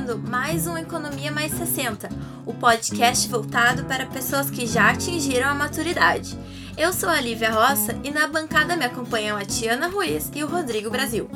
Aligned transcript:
começando 0.00 0.18
mais 0.28 0.66
um 0.66 0.78
Economia 0.78 1.30
Mais 1.30 1.52
60, 1.52 2.08
o 2.46 2.54
podcast 2.54 3.28
voltado 3.28 3.84
para 3.84 4.06
pessoas 4.06 4.50
que 4.50 4.66
já 4.66 4.90
atingiram 4.90 5.48
a 5.48 5.54
maturidade. 5.54 6.38
Eu 6.76 6.92
sou 6.92 7.08
a 7.08 7.20
Lívia 7.20 7.50
Roça 7.50 7.98
e 8.02 8.10
na 8.10 8.26
bancada 8.26 8.76
me 8.76 8.84
acompanham 8.84 9.36
a 9.36 9.44
Tiana 9.44 9.88
Ruiz 9.88 10.30
e 10.34 10.42
o 10.42 10.46
Rodrigo 10.46 10.90
Brasil. 10.90 11.28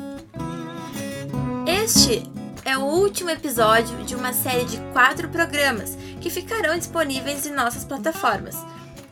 Este 1.67 2.23
é 2.63 2.75
o 2.75 2.81
último 2.81 3.29
episódio 3.29 4.03
de 4.03 4.15
uma 4.15 4.33
série 4.33 4.65
de 4.65 4.77
quatro 4.93 5.29
programas 5.29 5.95
que 6.19 6.31
ficarão 6.31 6.77
disponíveis 6.77 7.45
em 7.45 7.51
nossas 7.51 7.83
plataformas 7.83 8.55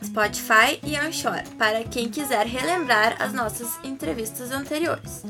Spotify 0.04 0.80
e 0.84 0.96
Anchor 0.98 1.44
para 1.58 1.84
quem 1.84 2.10
quiser 2.10 2.46
relembrar 2.48 3.16
as 3.20 3.34
nossas 3.34 3.70
entrevistas 3.84 4.52
anteriores. 4.52 5.24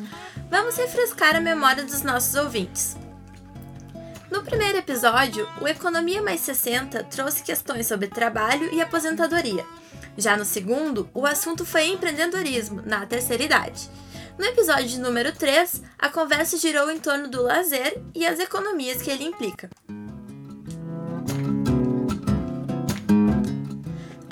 Vamos 0.50 0.78
refrescar 0.78 1.36
a 1.36 1.42
memória 1.42 1.84
dos 1.84 2.02
nossos 2.04 2.36
ouvintes. 2.36 3.03
No 4.34 4.42
primeiro 4.42 4.80
episódio, 4.80 5.48
o 5.62 5.68
Economia 5.68 6.20
Mais 6.20 6.40
60 6.40 7.04
trouxe 7.04 7.44
questões 7.44 7.86
sobre 7.86 8.08
trabalho 8.08 8.74
e 8.74 8.82
aposentadoria. 8.82 9.64
Já 10.18 10.36
no 10.36 10.44
segundo, 10.44 11.08
o 11.14 11.28
assunto 11.28 11.64
foi 11.64 11.90
empreendedorismo 11.90 12.82
na 12.84 13.06
terceira 13.06 13.44
idade. 13.44 13.88
No 14.36 14.44
episódio 14.44 15.00
número 15.00 15.32
3, 15.34 15.84
a 16.00 16.10
conversa 16.10 16.58
girou 16.58 16.90
em 16.90 16.98
torno 16.98 17.28
do 17.28 17.44
lazer 17.44 18.02
e 18.16 18.26
as 18.26 18.40
economias 18.40 19.04
que 19.04 19.12
ele 19.12 19.24
implica. 19.24 19.70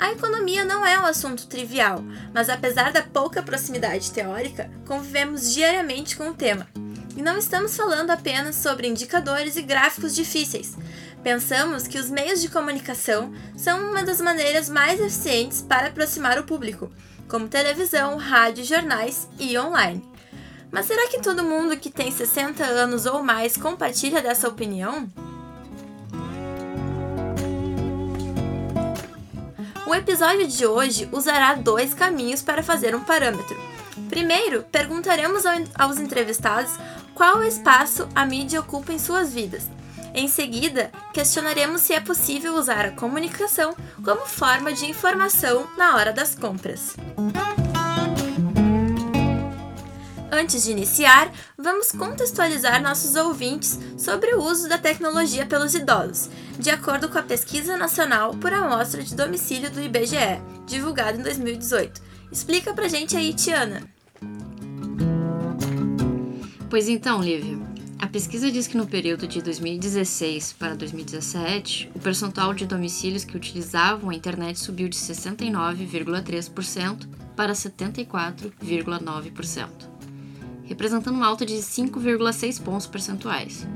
A 0.00 0.10
economia 0.10 0.64
não 0.64 0.84
é 0.84 0.98
um 0.98 1.06
assunto 1.06 1.46
trivial, 1.46 2.02
mas 2.34 2.48
apesar 2.48 2.90
da 2.90 3.02
pouca 3.02 3.40
proximidade 3.40 4.10
teórica, 4.10 4.68
convivemos 4.84 5.54
diariamente 5.54 6.16
com 6.16 6.30
o 6.30 6.34
tema. 6.34 6.66
E 7.16 7.22
não 7.22 7.36
estamos 7.36 7.76
falando 7.76 8.10
apenas 8.10 8.56
sobre 8.56 8.88
indicadores 8.88 9.56
e 9.56 9.62
gráficos 9.62 10.14
difíceis. 10.14 10.74
Pensamos 11.22 11.86
que 11.86 11.98
os 11.98 12.08
meios 12.10 12.40
de 12.40 12.48
comunicação 12.48 13.32
são 13.56 13.90
uma 13.90 14.02
das 14.02 14.20
maneiras 14.20 14.68
mais 14.68 14.98
eficientes 14.98 15.60
para 15.60 15.88
aproximar 15.88 16.38
o 16.38 16.44
público, 16.44 16.90
como 17.28 17.48
televisão, 17.48 18.16
rádio, 18.16 18.64
jornais 18.64 19.28
e 19.38 19.56
online. 19.58 20.02
Mas 20.70 20.86
será 20.86 21.06
que 21.08 21.20
todo 21.20 21.44
mundo 21.44 21.76
que 21.76 21.90
tem 21.90 22.10
60 22.10 22.64
anos 22.64 23.04
ou 23.04 23.22
mais 23.22 23.58
compartilha 23.58 24.22
dessa 24.22 24.48
opinião? 24.48 25.06
O 29.86 29.94
episódio 29.94 30.48
de 30.48 30.66
hoje 30.66 31.06
usará 31.12 31.54
dois 31.54 31.92
caminhos 31.92 32.40
para 32.40 32.62
fazer 32.62 32.94
um 32.94 33.04
parâmetro. 33.04 33.54
Primeiro, 34.08 34.62
perguntaremos 34.72 35.44
aos 35.74 35.98
entrevistados 35.98 36.72
qual 37.14 37.42
espaço 37.42 38.08
a 38.14 38.24
mídia 38.24 38.60
ocupa 38.60 38.92
em 38.92 38.98
suas 38.98 39.32
vidas. 39.32 39.68
Em 40.14 40.28
seguida, 40.28 40.90
questionaremos 41.14 41.80
se 41.80 41.94
é 41.94 42.00
possível 42.00 42.54
usar 42.54 42.84
a 42.84 42.92
comunicação 42.92 43.74
como 44.04 44.26
forma 44.26 44.72
de 44.72 44.86
informação 44.86 45.66
na 45.76 45.96
hora 45.96 46.12
das 46.12 46.34
compras. 46.34 46.94
Antes 50.30 50.64
de 50.64 50.72
iniciar, 50.72 51.30
vamos 51.56 51.92
contextualizar 51.92 52.82
nossos 52.82 53.16
ouvintes 53.16 53.78
sobre 53.98 54.34
o 54.34 54.42
uso 54.42 54.68
da 54.68 54.78
tecnologia 54.78 55.46
pelos 55.46 55.74
idosos, 55.74 56.30
de 56.58 56.70
acordo 56.70 57.08
com 57.08 57.18
a 57.18 57.22
Pesquisa 57.22 57.76
Nacional 57.76 58.34
por 58.34 58.52
Amostra 58.52 59.02
de 59.02 59.14
Domicílio 59.14 59.70
do 59.70 59.80
IBGE, 59.80 60.42
divulgada 60.66 61.18
em 61.18 61.22
2018. 61.22 62.02
Explica 62.30 62.72
pra 62.72 62.88
gente 62.88 63.16
aí, 63.16 63.34
Tiana. 63.34 63.82
Pois 66.72 66.88
então, 66.88 67.20
Lívia. 67.20 67.56
A 67.98 68.06
pesquisa 68.06 68.50
diz 68.50 68.66
que 68.66 68.78
no 68.78 68.86
período 68.86 69.28
de 69.28 69.42
2016 69.42 70.54
para 70.54 70.74
2017, 70.74 71.90
o 71.94 71.98
percentual 71.98 72.54
de 72.54 72.64
domicílios 72.64 73.26
que 73.26 73.36
utilizavam 73.36 74.08
a 74.08 74.14
internet 74.14 74.58
subiu 74.58 74.88
de 74.88 74.96
69,3% 74.96 77.06
para 77.36 77.52
74,9%, 77.52 79.68
representando 80.64 81.14
uma 81.14 81.26
alta 81.26 81.44
de 81.44 81.56
5,6 81.56 82.62
pontos 82.62 82.86
percentuais. 82.86 83.68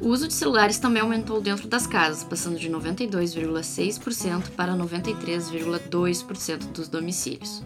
O 0.00 0.08
uso 0.08 0.26
de 0.26 0.32
celulares 0.32 0.78
também 0.78 1.02
aumentou 1.02 1.42
dentro 1.42 1.68
das 1.68 1.86
casas, 1.86 2.24
passando 2.24 2.58
de 2.58 2.70
92,6% 2.70 4.48
para 4.52 4.74
93,2% 4.74 6.72
dos 6.72 6.88
domicílios. 6.88 7.62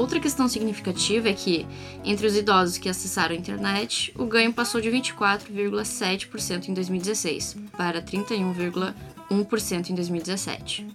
Outra 0.00 0.18
questão 0.18 0.48
significativa 0.48 1.28
é 1.28 1.34
que, 1.34 1.66
entre 2.02 2.26
os 2.26 2.34
idosos 2.34 2.78
que 2.78 2.88
acessaram 2.88 3.34
a 3.34 3.38
internet, 3.38 4.14
o 4.16 4.24
ganho 4.24 4.50
passou 4.50 4.80
de 4.80 4.88
24,7% 4.88 6.68
em 6.68 6.72
2016 6.72 7.58
para 7.76 8.00
31,1% 8.00 9.90
em 9.90 9.94
2017. 9.94 10.86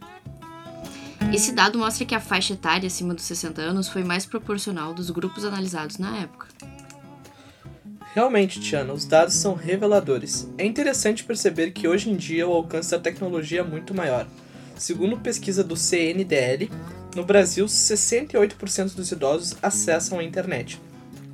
Esse 1.31 1.51
dado 1.51 1.77
mostra 1.77 2.03
que 2.03 2.16
a 2.16 2.19
faixa 2.19 2.53
etária 2.53 2.88
acima 2.88 3.13
dos 3.13 3.25
60 3.25 3.61
anos 3.61 3.88
foi 3.88 4.03
mais 4.03 4.25
proporcional 4.25 4.91
dos 4.91 5.11
grupos 5.11 5.45
analisados 5.45 5.99
na 5.99 6.17
época. 6.17 6.47
Realmente, 8.16 8.59
Tiana, 8.59 8.91
os 8.91 9.05
dados 9.05 9.35
são 9.35 9.53
reveladores. 9.53 10.49
É 10.57 10.66
interessante 10.66 11.23
perceber 11.23 11.73
que 11.73 11.87
hoje 11.87 12.09
em 12.09 12.16
dia 12.16 12.47
o 12.47 12.53
alcance 12.53 12.89
da 12.89 12.97
tecnologia 12.97 13.59
é 13.59 13.63
muito 13.63 13.93
maior. 13.93 14.25
Segundo 14.75 15.16
pesquisa 15.19 15.63
do 15.63 15.77
CNDL, 15.77 16.72
no 17.16 17.24
Brasil, 17.24 17.66
68% 17.66 18.94
dos 18.94 19.12
idosos 19.12 19.56
acessam 19.62 20.20
a 20.20 20.24
internet, 20.24 20.80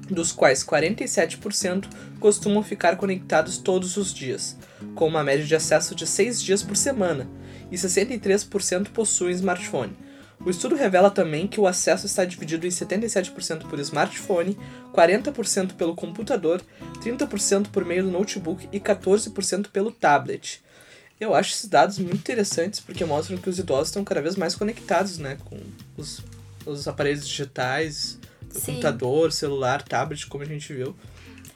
dos 0.09 0.31
quais 0.31 0.63
47% 0.63 1.89
costumam 2.19 2.61
ficar 2.61 2.95
conectados 2.97 3.57
todos 3.57 3.97
os 3.97 4.13
dias, 4.13 4.55
com 4.93 5.07
uma 5.07 5.23
média 5.23 5.43
de 5.43 5.55
acesso 5.55 5.95
de 5.95 6.05
6 6.05 6.41
dias 6.41 6.61
por 6.61 6.77
semana, 6.77 7.27
e 7.71 7.75
63% 7.75 8.89
possuem 8.89 9.33
smartphone. 9.33 9.97
O 10.43 10.49
estudo 10.49 10.75
revela 10.75 11.11
também 11.11 11.47
que 11.47 11.59
o 11.59 11.67
acesso 11.67 12.05
está 12.05 12.25
dividido 12.25 12.65
em 12.65 12.69
77% 12.69 13.67
por 13.67 13.79
smartphone, 13.79 14.57
40% 14.91 15.73
pelo 15.73 15.95
computador, 15.95 16.61
30% 17.03 17.67
por 17.67 17.85
meio 17.85 18.03
do 18.03 18.11
notebook 18.11 18.67
e 18.71 18.79
14% 18.79 19.67
pelo 19.67 19.91
tablet. 19.91 20.63
Eu 21.21 21.35
acho 21.35 21.51
esses 21.51 21.69
dados 21.69 21.99
muito 21.99 22.15
interessantes 22.15 22.79
porque 22.79 23.05
mostram 23.05 23.37
que 23.37 23.47
os 23.47 23.59
idosos 23.59 23.89
estão 23.89 24.03
cada 24.03 24.23
vez 24.23 24.35
mais 24.35 24.55
conectados, 24.55 25.19
né, 25.19 25.37
com 25.45 25.55
os, 25.95 26.19
os 26.65 26.87
aparelhos 26.87 27.27
digitais, 27.27 28.17
computador, 28.65 29.31
celular, 29.31 29.83
tablet, 29.83 30.25
como 30.25 30.43
a 30.43 30.47
gente 30.47 30.73
viu. 30.73 30.95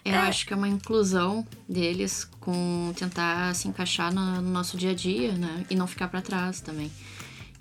Eu 0.06 0.14
é. 0.14 0.18
acho 0.18 0.46
que 0.46 0.54
é 0.54 0.56
uma 0.56 0.68
inclusão 0.68 1.44
deles 1.68 2.30
com 2.40 2.94
tentar 2.96 3.56
se 3.56 3.68
encaixar 3.68 4.14
no, 4.14 4.40
no 4.40 4.52
nosso 4.52 4.78
dia 4.78 4.92
a 4.92 4.94
dia, 4.94 5.32
né, 5.32 5.66
e 5.68 5.76
não 5.76 5.88
ficar 5.88 6.10
para 6.10 6.22
trás 6.22 6.62
também. 6.62 6.92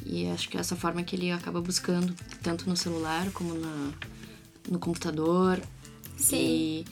E 0.04 0.28
acho 0.28 0.50
que 0.50 0.59
é 0.59 0.60
essa 0.60 0.76
forma 0.76 1.03
que 1.03 1.16
ele 1.16 1.31
acaba 1.31 1.62
buscando, 1.62 2.15
tanto 2.42 2.69
no 2.69 2.76
celular 2.76 3.31
como 3.31 3.54
na, 3.54 3.92
no 4.69 4.78
computador. 4.78 5.59
Sim. 6.19 6.36
E 6.36 6.84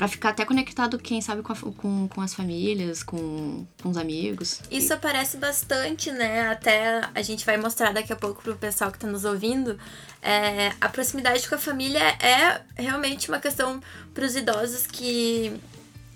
para 0.00 0.08
ficar 0.08 0.30
até 0.30 0.46
conectado, 0.46 0.98
quem 0.98 1.20
sabe, 1.20 1.42
com, 1.42 1.52
a, 1.52 1.56
com, 1.56 2.08
com 2.08 2.22
as 2.22 2.32
famílias, 2.32 3.02
com, 3.02 3.66
com 3.82 3.90
os 3.90 3.98
amigos. 3.98 4.62
Isso 4.70 4.90
e... 4.90 4.94
aparece 4.94 5.36
bastante, 5.36 6.10
né? 6.10 6.48
Até 6.48 7.02
a 7.14 7.20
gente 7.20 7.44
vai 7.44 7.58
mostrar 7.58 7.92
daqui 7.92 8.10
a 8.10 8.16
pouco 8.16 8.42
pro 8.42 8.56
pessoal 8.56 8.90
que 8.90 8.98
tá 8.98 9.06
nos 9.06 9.26
ouvindo. 9.26 9.78
É, 10.22 10.72
a 10.80 10.88
proximidade 10.88 11.46
com 11.46 11.54
a 11.54 11.58
família 11.58 12.00
é 12.18 12.62
realmente 12.82 13.28
uma 13.28 13.38
questão 13.38 13.78
para 14.14 14.24
os 14.24 14.34
idosos 14.34 14.86
que 14.86 15.60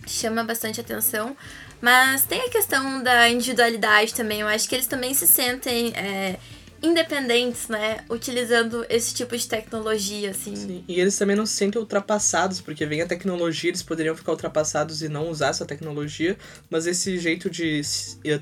chama 0.06 0.42
bastante 0.42 0.80
atenção. 0.80 1.36
Mas 1.78 2.24
tem 2.24 2.40
a 2.40 2.48
questão 2.48 3.02
da 3.02 3.28
individualidade 3.28 4.14
também. 4.14 4.40
Eu 4.40 4.48
acho 4.48 4.66
que 4.66 4.76
eles 4.76 4.86
também 4.86 5.12
se 5.12 5.26
sentem. 5.26 5.92
É, 5.94 6.38
independentes, 6.84 7.68
né? 7.68 8.04
Utilizando 8.10 8.84
esse 8.90 9.14
tipo 9.14 9.36
de 9.36 9.48
tecnologia, 9.48 10.30
assim. 10.30 10.54
Sim. 10.54 10.84
E 10.86 11.00
eles 11.00 11.16
também 11.16 11.34
não 11.34 11.46
se 11.46 11.54
sentem 11.54 11.80
ultrapassados, 11.80 12.60
porque 12.60 12.84
vem 12.84 13.00
a 13.00 13.06
tecnologia, 13.06 13.70
eles 13.70 13.82
poderiam 13.82 14.14
ficar 14.14 14.32
ultrapassados 14.32 15.02
e 15.02 15.08
não 15.08 15.28
usar 15.30 15.48
essa 15.48 15.64
tecnologia, 15.64 16.36
mas 16.68 16.86
esse 16.86 17.18
jeito 17.18 17.48
de 17.48 17.80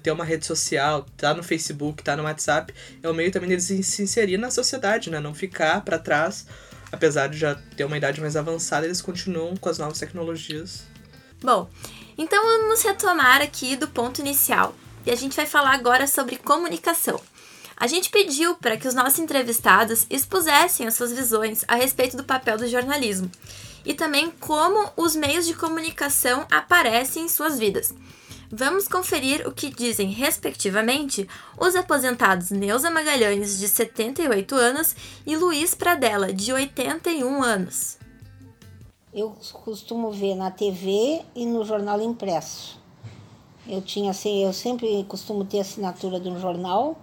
ter 0.03 0.11
uma 0.11 0.25
rede 0.25 0.45
social, 0.45 1.07
tá 1.17 1.33
no 1.33 1.43
Facebook, 1.43 2.03
tá 2.03 2.17
no 2.17 2.25
WhatsApp, 2.25 2.75
é 3.03 3.09
o 3.09 3.15
meio 3.15 3.31
também 3.31 3.49
deles 3.49 3.65
se 3.65 4.03
inserir 4.03 4.37
na 4.37 4.51
sociedade, 4.51 5.09
né? 5.09 5.21
Não 5.21 5.33
ficar 5.33 5.85
para 5.85 5.99
trás, 5.99 6.47
apesar 6.91 7.29
de 7.29 7.39
já 7.39 7.55
ter 7.77 7.85
uma 7.85 7.97
idade 7.97 8.21
mais 8.21 8.37
avançada, 8.37 8.87
eles 8.87 9.01
continuam 9.01 9.57
com 9.57 9.69
as 9.69 9.79
novas 9.79 9.99
tecnologias. 9.99 10.83
Bom, 11.41 11.71
então 12.19 12.45
vamos 12.45 12.83
retomar 12.83 13.41
aqui 13.41 13.77
do 13.77 13.89
ponto 13.89 14.21
inicial. 14.21 14.75
E 15.05 15.11
a 15.11 15.17
gente 15.17 15.35
vai 15.35 15.47
falar 15.47 15.75
agora 15.75 16.07
sobre 16.07 16.37
comunicação. 16.37 17.21
A 17.83 17.89
gente 17.89 18.11
pediu 18.11 18.55
para 18.55 18.77
que 18.77 18.87
os 18.87 18.95
nossos 18.95 19.19
entrevistados 19.19 20.07
expusessem 20.09 20.87
as 20.87 20.95
suas 20.95 21.13
visões 21.13 21.65
a 21.67 21.75
respeito 21.75 22.17
do 22.17 22.23
papel 22.23 22.57
do 22.57 22.69
jornalismo 22.69 23.29
e 23.85 23.93
também 23.93 24.31
como 24.39 24.89
os 24.97 25.17
meios 25.17 25.49
de 25.49 25.55
comunicação 25.55 26.47
aparecem 26.49 27.25
em 27.25 27.29
suas 27.29 27.59
vidas. 27.59 27.93
Vamos 28.53 28.87
conferir 28.87 29.49
o 29.49 29.53
que 29.53 29.69
dizem, 29.69 30.13
respectivamente, 30.13 31.29
os 31.59 31.75
aposentados 31.75 32.53
Neuza 32.53 32.89
Magalhães, 32.89 33.59
de 33.59 33.67
78 33.67 34.55
anos, 34.55 34.95
e 35.27 35.35
Luiz 35.35 35.75
Pradella, 35.75 36.33
de 36.33 36.53
81 36.53 37.43
anos. 37.43 37.99
Eu 39.13 39.37
costumo 39.65 40.13
ver 40.13 40.37
na 40.37 40.53
TV 40.53 41.23
e 41.35 41.45
no 41.45 41.65
jornal 41.65 42.01
impresso. 42.01 42.81
Eu 43.67 43.83
tinha 43.83 44.13
assim, 44.13 44.45
eu 44.45 44.53
sempre 44.53 45.05
costumo 45.09 45.45
ter 45.45 45.59
assinatura 45.59 46.21
de 46.21 46.29
um 46.29 46.41
jornal 46.41 46.97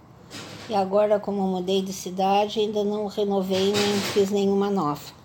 e 0.68 0.74
agora 0.74 1.18
como 1.18 1.42
mudei 1.42 1.82
de 1.82 1.92
cidade 1.92 2.60
ainda 2.60 2.84
não 2.84 3.06
renovei 3.06 3.72
nem 3.72 4.00
fiz 4.12 4.30
nenhuma 4.30 4.70
nova. 4.70 5.20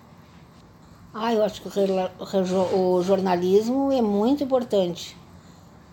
Ah, 1.13 1.33
eu 1.33 1.43
acho 1.43 1.61
que 1.61 1.69
o 1.69 3.01
jornalismo 3.01 3.91
é 3.91 4.01
muito 4.01 4.43
importante 4.43 5.15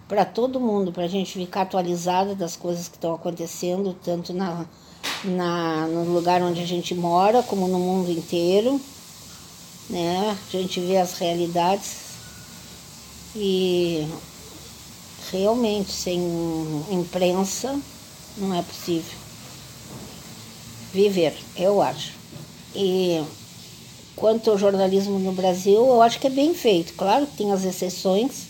para 0.09 0.25
todo 0.25 0.59
mundo, 0.61 0.93
para 0.93 1.05
a 1.05 1.09
gente 1.09 1.33
ficar 1.33 1.63
atualizada 1.63 2.35
das 2.35 2.57
coisas 2.57 2.89
que 2.89 2.97
estão 2.97 3.15
acontecendo, 3.15 3.97
tanto 4.03 4.33
na, 4.33 4.67
na, 5.25 5.87
no 5.87 6.13
lugar 6.13 6.43
onde 6.43 6.61
a 6.61 6.67
gente 6.67 6.95
mora, 6.95 7.43
como 7.43 7.69
no 7.69 7.79
mundo 7.79 8.11
inteiro 8.11 8.81
né? 9.89 10.31
A 10.31 10.51
gente 10.51 10.81
vê 10.81 10.97
as 10.97 11.19
realidades 11.19 11.97
e 13.37 14.07
realmente 15.31 15.91
sem 15.91 16.21
imprensa 16.91 17.79
não 18.37 18.55
é 18.55 18.63
possível 18.63 19.19
viver, 20.93 21.35
eu 21.57 21.81
acho. 21.81 22.13
E 22.75 23.23
quanto 24.15 24.51
ao 24.51 24.59
jornalismo 24.59 25.19
no 25.19 25.33
Brasil, 25.33 25.81
eu 25.87 26.03
acho 26.03 26.21
que 26.21 26.27
é 26.27 26.31
bem 26.31 26.55
feito. 26.55 26.95
Claro 26.95 27.27
que 27.27 27.37
tem 27.37 27.51
as 27.53 27.65
exceções, 27.65 28.49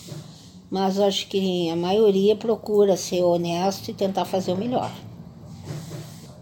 mas 0.69 0.99
acho 0.99 1.27
que 1.27 1.69
a 1.69 1.75
maioria 1.75 2.35
procura 2.35 2.97
ser 2.97 3.21
honesto 3.21 3.89
e 3.89 3.93
tentar 3.93 4.25
fazer 4.25 4.51
o 4.53 4.57
melhor. 4.57 4.91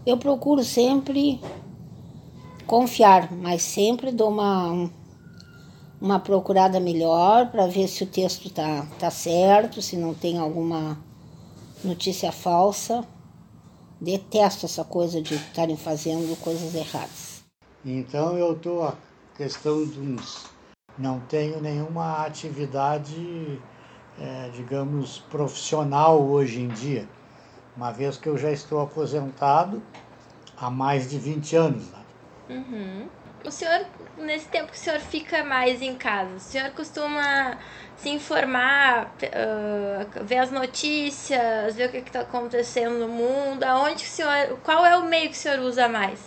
Eu 0.04 0.16
procuro 0.16 0.64
sempre 0.64 1.40
confiar, 2.66 3.32
mas 3.32 3.62
sempre 3.62 4.10
dou 4.10 4.30
uma, 4.30 4.90
uma 6.00 6.18
procurada 6.18 6.80
melhor 6.80 7.50
para 7.50 7.68
ver 7.68 7.86
se 7.86 8.02
o 8.02 8.06
texto 8.06 8.50
tá, 8.50 8.86
tá 8.98 9.10
certo, 9.10 9.80
se 9.80 9.96
não 9.96 10.12
tem 10.12 10.38
alguma 10.38 10.98
notícia 11.84 12.32
falsa. 12.32 13.04
Detesto 14.02 14.66
essa 14.66 14.84
coisa 14.84 15.22
de 15.22 15.36
estarem 15.36 15.76
fazendo 15.76 16.36
coisas 16.40 16.74
erradas. 16.74 17.44
Então 17.84 18.36
eu 18.36 18.54
estou 18.54 18.88
a 18.88 18.96
questão 19.36 19.86
de 19.86 20.00
uns. 20.00 20.46
Não 20.98 21.20
tenho 21.20 21.60
nenhuma 21.60 22.26
atividade, 22.26 23.60
é, 24.18 24.50
digamos, 24.56 25.18
profissional 25.30 26.20
hoje 26.20 26.62
em 26.62 26.68
dia, 26.68 27.08
uma 27.76 27.92
vez 27.92 28.16
que 28.16 28.28
eu 28.28 28.36
já 28.36 28.50
estou 28.50 28.80
aposentado 28.80 29.80
há 30.56 30.68
mais 30.68 31.08
de 31.08 31.16
20 31.20 31.54
anos. 31.54 31.84
Né? 31.88 32.04
Uhum. 32.50 33.08
O 33.44 33.50
senhor, 33.50 33.84
nesse 34.16 34.46
tempo 34.46 34.70
que 34.70 34.76
o 34.76 34.80
senhor 34.80 35.00
fica 35.00 35.42
mais 35.42 35.82
em 35.82 35.96
casa, 35.96 36.30
o 36.36 36.40
senhor 36.40 36.70
costuma 36.70 37.58
se 37.96 38.08
informar, 38.08 39.06
uh, 39.06 40.24
ver 40.24 40.38
as 40.38 40.52
notícias, 40.52 41.74
ver 41.74 41.88
o 41.88 41.92
que 41.92 41.98
está 41.98 42.20
acontecendo 42.20 43.00
no 43.00 43.08
mundo? 43.08 43.64
Aonde 43.64 44.04
o 44.04 44.06
senhor, 44.06 44.58
qual 44.62 44.86
é 44.86 44.96
o 44.96 45.04
meio 45.04 45.28
que 45.28 45.36
o 45.36 45.38
senhor 45.38 45.58
usa 45.58 45.88
mais? 45.88 46.20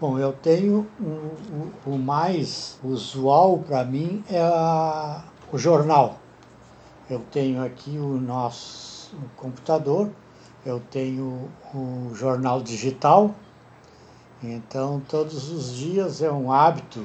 Bom, 0.00 0.18
eu 0.18 0.32
tenho 0.32 0.88
um, 1.00 1.84
o, 1.86 1.94
o 1.94 1.98
mais 1.98 2.78
usual 2.82 3.58
para 3.58 3.84
mim 3.84 4.24
é 4.28 4.40
a, 4.40 5.24
o 5.52 5.58
jornal. 5.58 6.18
Eu 7.08 7.20
tenho 7.30 7.64
aqui 7.64 7.96
o 7.96 8.20
nosso 8.20 9.16
computador, 9.36 10.10
eu 10.66 10.80
tenho 10.90 11.48
o 11.72 12.12
jornal 12.14 12.60
digital, 12.60 13.34
então, 14.42 15.02
todos 15.08 15.50
os 15.50 15.74
dias 15.74 16.22
é 16.22 16.30
um 16.30 16.52
hábito 16.52 17.04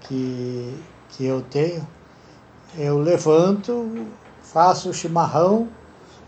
que, 0.00 0.74
que 1.10 1.24
eu 1.24 1.42
tenho. 1.42 1.86
Eu 2.76 2.98
levanto, 2.98 4.06
faço 4.42 4.88
o 4.88 4.94
chimarrão 4.94 5.68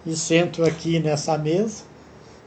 e 0.04 0.14
sento 0.14 0.62
aqui 0.62 0.98
nessa 0.98 1.38
mesa. 1.38 1.84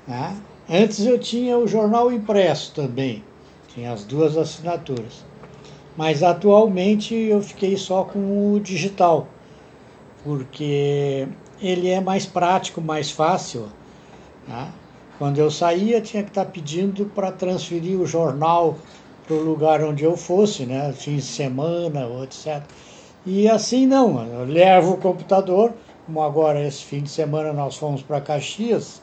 Né? 0.07 0.37
Antes 0.69 0.99
eu 1.05 1.17
tinha 1.17 1.57
o 1.57 1.67
jornal 1.67 2.11
impresso 2.11 2.73
também, 2.73 3.23
tinha 3.69 3.91
as 3.91 4.05
duas 4.05 4.37
assinaturas. 4.37 5.25
Mas 5.97 6.21
atualmente 6.21 7.15
eu 7.15 7.41
fiquei 7.41 7.75
só 7.75 8.03
com 8.03 8.53
o 8.53 8.59
digital, 8.59 9.27
porque 10.23 11.27
ele 11.59 11.89
é 11.89 11.99
mais 11.99 12.25
prático, 12.25 12.81
mais 12.81 13.09
fácil. 13.09 13.67
Né? 14.47 14.71
Quando 15.17 15.37
eu 15.37 15.51
saía, 15.51 16.01
tinha 16.01 16.23
que 16.23 16.29
estar 16.29 16.45
pedindo 16.45 17.05
para 17.05 17.31
transferir 17.31 17.99
o 17.99 18.05
jornal 18.05 18.77
para 19.25 19.35
o 19.35 19.43
lugar 19.43 19.81
onde 19.83 20.03
eu 20.03 20.17
fosse, 20.17 20.65
né? 20.65 20.91
fim 20.93 21.17
de 21.17 21.21
semana 21.21 22.07
etc. 22.23 22.63
E 23.25 23.47
assim 23.47 23.87
não, 23.87 24.21
eu 24.25 24.45
levo 24.45 24.93
o 24.93 24.97
computador, 24.97 25.71
como 26.05 26.21
agora 26.21 26.65
esse 26.65 26.83
fim 26.83 27.01
de 27.01 27.09
semana 27.09 27.53
nós 27.53 27.77
fomos 27.77 28.01
para 28.01 28.19
Caxias, 28.19 29.01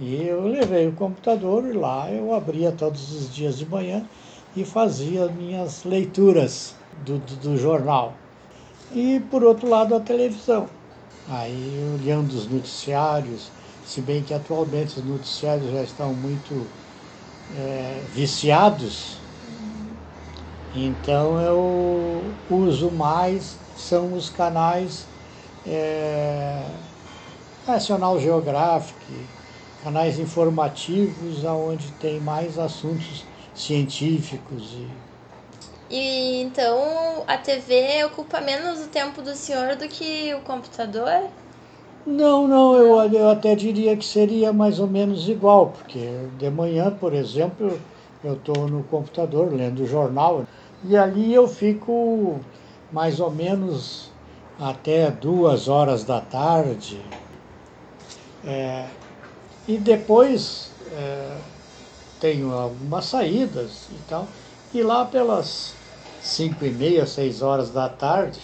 e 0.00 0.26
eu 0.26 0.46
levei 0.46 0.88
o 0.88 0.92
computador 0.92 1.66
e 1.66 1.72
lá 1.72 2.10
eu 2.10 2.32
abria 2.34 2.72
todos 2.72 3.12
os 3.12 3.32
dias 3.32 3.58
de 3.58 3.66
manhã 3.66 4.04
e 4.56 4.64
fazia 4.64 5.26
minhas 5.26 5.84
leituras 5.84 6.74
do, 7.04 7.18
do, 7.18 7.36
do 7.36 7.56
jornal. 7.56 8.14
E 8.94 9.20
por 9.30 9.44
outro 9.44 9.68
lado 9.68 9.94
a 9.94 10.00
televisão. 10.00 10.66
Aí 11.28 11.98
olhando 12.00 12.32
os 12.32 12.48
noticiários, 12.48 13.50
se 13.92 14.00
bem 14.00 14.22
que 14.22 14.32
atualmente 14.32 14.98
os 14.98 15.04
noticiários 15.04 15.70
já 15.70 15.82
estão 15.82 16.14
muito 16.14 16.66
é, 17.54 18.00
viciados, 18.08 19.18
então 20.74 21.38
eu 21.38 22.32
uso 22.48 22.90
mais 22.90 23.58
são 23.76 24.14
os 24.14 24.30
canais 24.30 25.04
é, 25.66 26.64
National 27.66 28.18
Geographic, 28.18 29.28
canais 29.84 30.18
informativos 30.18 31.44
onde 31.44 31.92
tem 31.92 32.18
mais 32.18 32.58
assuntos 32.58 33.26
científicos 33.54 34.72
e 34.72 34.88
e 35.90 36.40
então 36.40 37.22
a 37.26 37.36
TV 37.36 38.02
ocupa 38.04 38.40
menos 38.40 38.80
o 38.80 38.88
tempo 38.88 39.20
do 39.20 39.36
senhor 39.36 39.76
do 39.76 39.86
que 39.86 40.32
o 40.32 40.40
computador? 40.40 41.28
Não, 42.06 42.46
não, 42.48 42.76
eu, 42.76 43.12
eu 43.12 43.28
até 43.28 43.54
diria 43.56 43.96
que 43.96 44.04
seria 44.04 44.52
mais 44.52 44.78
ou 44.78 44.86
menos 44.88 45.28
igual, 45.28 45.72
porque 45.72 46.28
de 46.36 46.48
manhã, 46.50 46.96
por 46.96 47.12
exemplo, 47.14 47.88
eu 48.22 48.34
estou 48.34 48.68
no 48.68 48.84
computador 48.84 49.52
lendo 49.52 49.82
o 49.82 49.86
jornal 49.86 50.46
e 50.82 50.96
ali 50.96 51.32
eu 51.34 51.46
fico 51.48 52.40
mais 52.90 53.18
ou 53.20 53.30
menos 53.32 54.16
até 54.58 55.10
duas 55.10 55.66
horas 55.68 56.04
da 56.04 56.20
tarde. 56.20 57.18
É, 58.42 58.94
e 59.66 59.78
depois 59.78 60.76
é, 60.90 61.44
tenho 62.20 62.52
algumas 62.52 63.06
saídas 63.06 63.88
e 63.90 64.02
tal. 64.02 64.34
E 64.72 64.82
lá 64.82 65.06
pelas 65.06 65.76
cinco 66.18 66.64
e 66.64 66.72
meia, 66.72 67.06
seis 67.06 67.42
horas 67.42 67.72
da 67.72 67.88
tarde, 67.88 68.40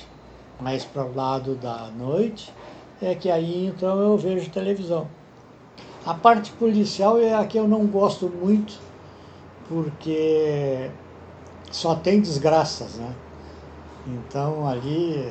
mais 0.58 0.84
para 0.84 1.06
o 1.06 1.14
lado 1.14 1.56
da 1.56 1.90
noite, 1.92 2.57
é 3.00 3.14
que 3.14 3.30
aí 3.30 3.66
então 3.66 4.00
eu 4.00 4.16
vejo 4.16 4.50
televisão. 4.50 5.08
A 6.04 6.14
parte 6.14 6.52
policial 6.52 7.18
é 7.18 7.34
a 7.34 7.46
que 7.46 7.58
eu 7.58 7.68
não 7.68 7.86
gosto 7.86 8.28
muito, 8.28 8.78
porque 9.68 10.90
só 11.70 11.94
tem 11.94 12.20
desgraças, 12.20 12.94
né? 12.94 13.14
Então 14.06 14.66
ali 14.66 15.30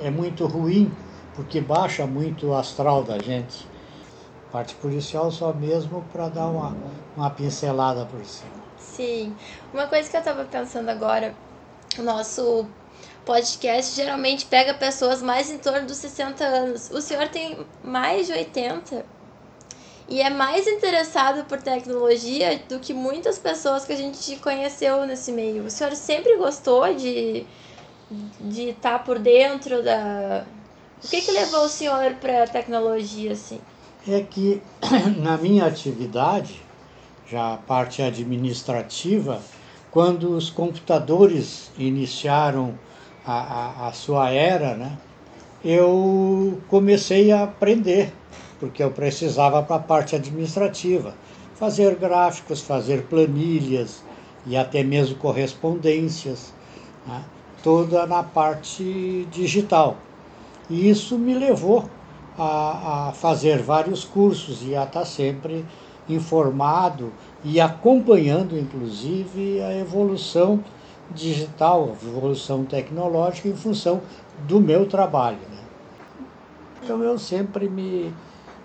é 0.00 0.10
muito 0.10 0.46
ruim, 0.46 0.90
porque 1.34 1.60
baixa 1.60 2.06
muito 2.06 2.48
o 2.48 2.54
astral 2.54 3.02
da 3.02 3.18
gente. 3.18 3.66
Parte 4.50 4.74
policial 4.76 5.30
só 5.30 5.52
mesmo 5.52 6.04
para 6.12 6.28
dar 6.28 6.46
uma, 6.46 6.76
uma 7.16 7.30
pincelada 7.30 8.04
por 8.06 8.24
cima. 8.24 8.50
Sim. 8.78 9.34
Uma 9.72 9.86
coisa 9.86 10.10
que 10.10 10.16
eu 10.16 10.20
estava 10.20 10.44
pensando 10.44 10.88
agora, 10.88 11.34
o 11.98 12.02
nosso 12.02 12.66
podcast 13.24 13.94
geralmente 13.94 14.46
pega 14.46 14.74
pessoas 14.74 15.22
mais 15.22 15.50
em 15.50 15.58
torno 15.58 15.86
dos 15.86 15.96
60 15.98 16.44
anos. 16.44 16.90
O 16.90 17.00
senhor 17.00 17.28
tem 17.28 17.66
mais 17.82 18.26
de 18.26 18.32
80 18.32 19.04
e 20.08 20.20
é 20.20 20.28
mais 20.28 20.66
interessado 20.66 21.44
por 21.44 21.62
tecnologia 21.62 22.60
do 22.68 22.78
que 22.78 22.92
muitas 22.92 23.38
pessoas 23.38 23.84
que 23.84 23.92
a 23.92 23.96
gente 23.96 24.36
conheceu 24.36 25.06
nesse 25.06 25.32
meio. 25.32 25.64
O 25.64 25.70
senhor 25.70 25.94
sempre 25.94 26.36
gostou 26.36 26.94
de 26.94 27.46
de 28.40 28.68
estar 28.70 28.98
tá 28.98 29.04
por 29.04 29.18
dentro 29.18 29.82
da 29.82 30.44
o 31.02 31.08
que 31.08 31.20
que 31.20 31.32
levou 31.32 31.64
o 31.64 31.68
senhor 31.68 32.14
para 32.20 32.44
a 32.44 32.46
tecnologia 32.46 33.32
assim? 33.32 33.60
É 34.06 34.20
que 34.20 34.62
na 35.18 35.36
minha 35.36 35.66
atividade, 35.66 36.60
já 37.26 37.54
a 37.54 37.56
parte 37.56 38.02
administrativa, 38.02 39.40
quando 39.90 40.36
os 40.36 40.48
computadores 40.48 41.70
iniciaram 41.76 42.78
a, 43.26 43.32
a, 43.32 43.88
a 43.88 43.92
sua 43.92 44.30
era, 44.30 44.74
né, 44.74 44.98
eu 45.64 46.58
comecei 46.68 47.30
a 47.30 47.44
aprender, 47.44 48.12
porque 48.58 48.82
eu 48.82 48.90
precisava 48.90 49.62
para 49.62 49.76
a 49.76 49.80
parte 49.80 50.16
administrativa, 50.16 51.14
fazer 51.54 51.94
gráficos, 51.96 52.60
fazer 52.60 53.04
planilhas 53.04 54.02
e 54.46 54.56
até 54.56 54.82
mesmo 54.82 55.16
correspondências. 55.16 56.52
Né? 57.06 57.24
toda 57.62 58.06
na 58.06 58.22
parte 58.22 59.26
digital. 59.30 59.96
E 60.68 60.88
isso 60.88 61.18
me 61.18 61.34
levou 61.34 61.88
a, 62.36 63.08
a 63.08 63.12
fazer 63.12 63.62
vários 63.62 64.04
cursos 64.04 64.62
e 64.66 64.74
a 64.74 64.84
estar 64.84 65.04
sempre 65.04 65.64
informado 66.08 67.12
e 67.44 67.60
acompanhando, 67.60 68.58
inclusive, 68.58 69.62
a 69.62 69.74
evolução 69.78 70.62
digital, 71.12 71.84
a 71.90 72.06
evolução 72.06 72.64
tecnológica 72.64 73.48
em 73.48 73.56
função 73.56 74.00
do 74.38 74.60
meu 74.60 74.88
trabalho. 74.88 75.38
Né? 75.50 75.58
Então 76.82 77.02
eu 77.02 77.18
sempre 77.18 77.68
me, 77.68 78.14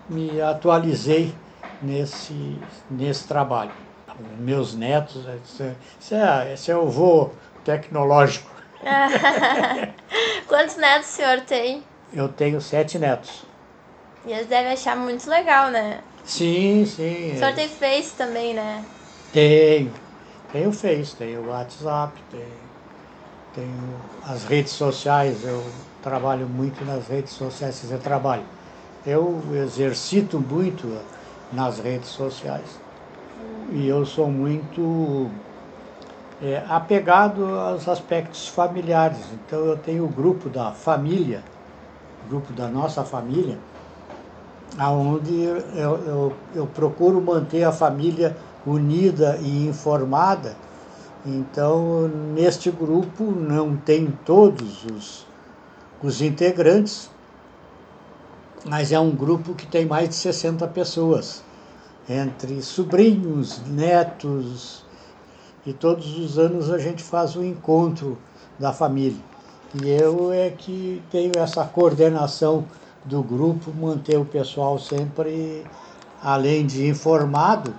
me 0.10 0.42
atualizei 0.42 1.36
nesse, 1.82 2.58
nesse 2.89 3.27
trabalho. 3.27 3.72
Meus 4.39 4.74
netos, 4.74 5.24
esse 6.00 6.16
é, 6.16 6.54
esse 6.54 6.72
é 6.72 6.75
o 6.77 6.88
vô 6.88 7.30
tecnológico. 7.63 8.50
Quantos 10.48 10.77
netos 10.77 11.10
o 11.10 11.12
senhor 11.12 11.42
tem? 11.42 11.84
Eu 12.13 12.27
tenho 12.30 12.60
sete 12.62 12.98
netos. 12.98 13.46
E 14.25 14.32
eles 14.32 14.48
devem 14.48 14.72
achar 14.72 14.96
muito 14.96 15.30
legal, 15.30 15.70
né? 15.70 16.00
Sim, 16.25 16.86
sim. 16.86 17.34
O 17.34 17.39
senhor 17.39 17.54
tem 17.54 17.68
Face 17.70 18.16
também, 18.16 18.54
né? 18.54 18.84
Tenho. 19.32 20.07
Tenho 20.51 20.72
Face, 20.72 21.16
tenho 21.16 21.46
WhatsApp, 21.46 22.22
tenho, 22.32 22.46
tenho 23.54 24.00
as 24.25 24.44
redes 24.46 24.72
sociais. 24.72 25.44
Eu 25.44 25.62
trabalho 26.01 26.48
muito 26.48 26.86
nas 26.86 27.08
redes 27.08 27.34
sociais. 27.34 27.82
Dizer, 27.82 28.00
trabalho. 28.00 28.44
Eu 29.06 29.42
exercito 29.54 30.39
muito 30.39 30.88
nas 31.51 31.80
redes 31.80 32.10
sociais. 32.10 32.80
E 33.72 33.88
eu 33.88 34.06
sou 34.06 34.30
muito 34.30 35.30
é, 36.42 36.63
apegado 36.70 37.46
aos 37.46 37.88
aspectos 37.88 38.48
familiares. 38.48 39.18
Então 39.34 39.60
eu 39.66 39.77
tenho 39.77 40.06
o 40.06 40.10
grupo 40.10 40.50
da 40.50 40.72
família, 40.72 41.44
grupo 42.30 42.54
da 42.54 42.68
nossa 42.70 43.04
família, 43.04 43.58
aonde 44.77 45.34
eu, 45.42 45.58
eu, 45.58 46.34
eu 46.54 46.68
procuro 46.68 47.22
manter 47.22 47.63
a 47.63 47.72
família 47.72 48.36
unida 48.68 49.40
e 49.42 49.68
informada. 49.68 50.56
Então, 51.26 52.08
neste 52.08 52.70
grupo 52.70 53.24
não 53.24 53.76
tem 53.76 54.12
todos 54.26 54.86
os, 54.86 55.26
os 56.02 56.22
integrantes, 56.22 57.10
mas 58.66 58.92
é 58.92 59.00
um 59.00 59.12
grupo 59.12 59.54
que 59.54 59.66
tem 59.66 59.86
mais 59.86 60.10
de 60.10 60.16
60 60.16 60.68
pessoas, 60.68 61.44
entre 62.10 62.62
sobrinhos, 62.62 63.62
netos, 63.66 64.86
e 65.66 65.74
todos 65.74 66.18
os 66.18 66.38
anos 66.38 66.72
a 66.72 66.78
gente 66.78 67.04
faz 67.04 67.36
o 67.36 67.42
um 67.42 67.44
encontro 67.44 68.18
da 68.58 68.72
família. 68.72 69.22
E 69.84 69.90
eu 69.90 70.32
é 70.32 70.50
que 70.50 71.02
tenho 71.12 71.34
essa 71.38 71.66
coordenação 71.66 72.66
do 73.04 73.22
grupo, 73.22 73.72
manter 73.74 74.18
o 74.18 74.24
pessoal 74.24 74.80
sempre, 74.80 75.66
além 76.22 76.66
de 76.66 76.88
informado, 76.88 77.74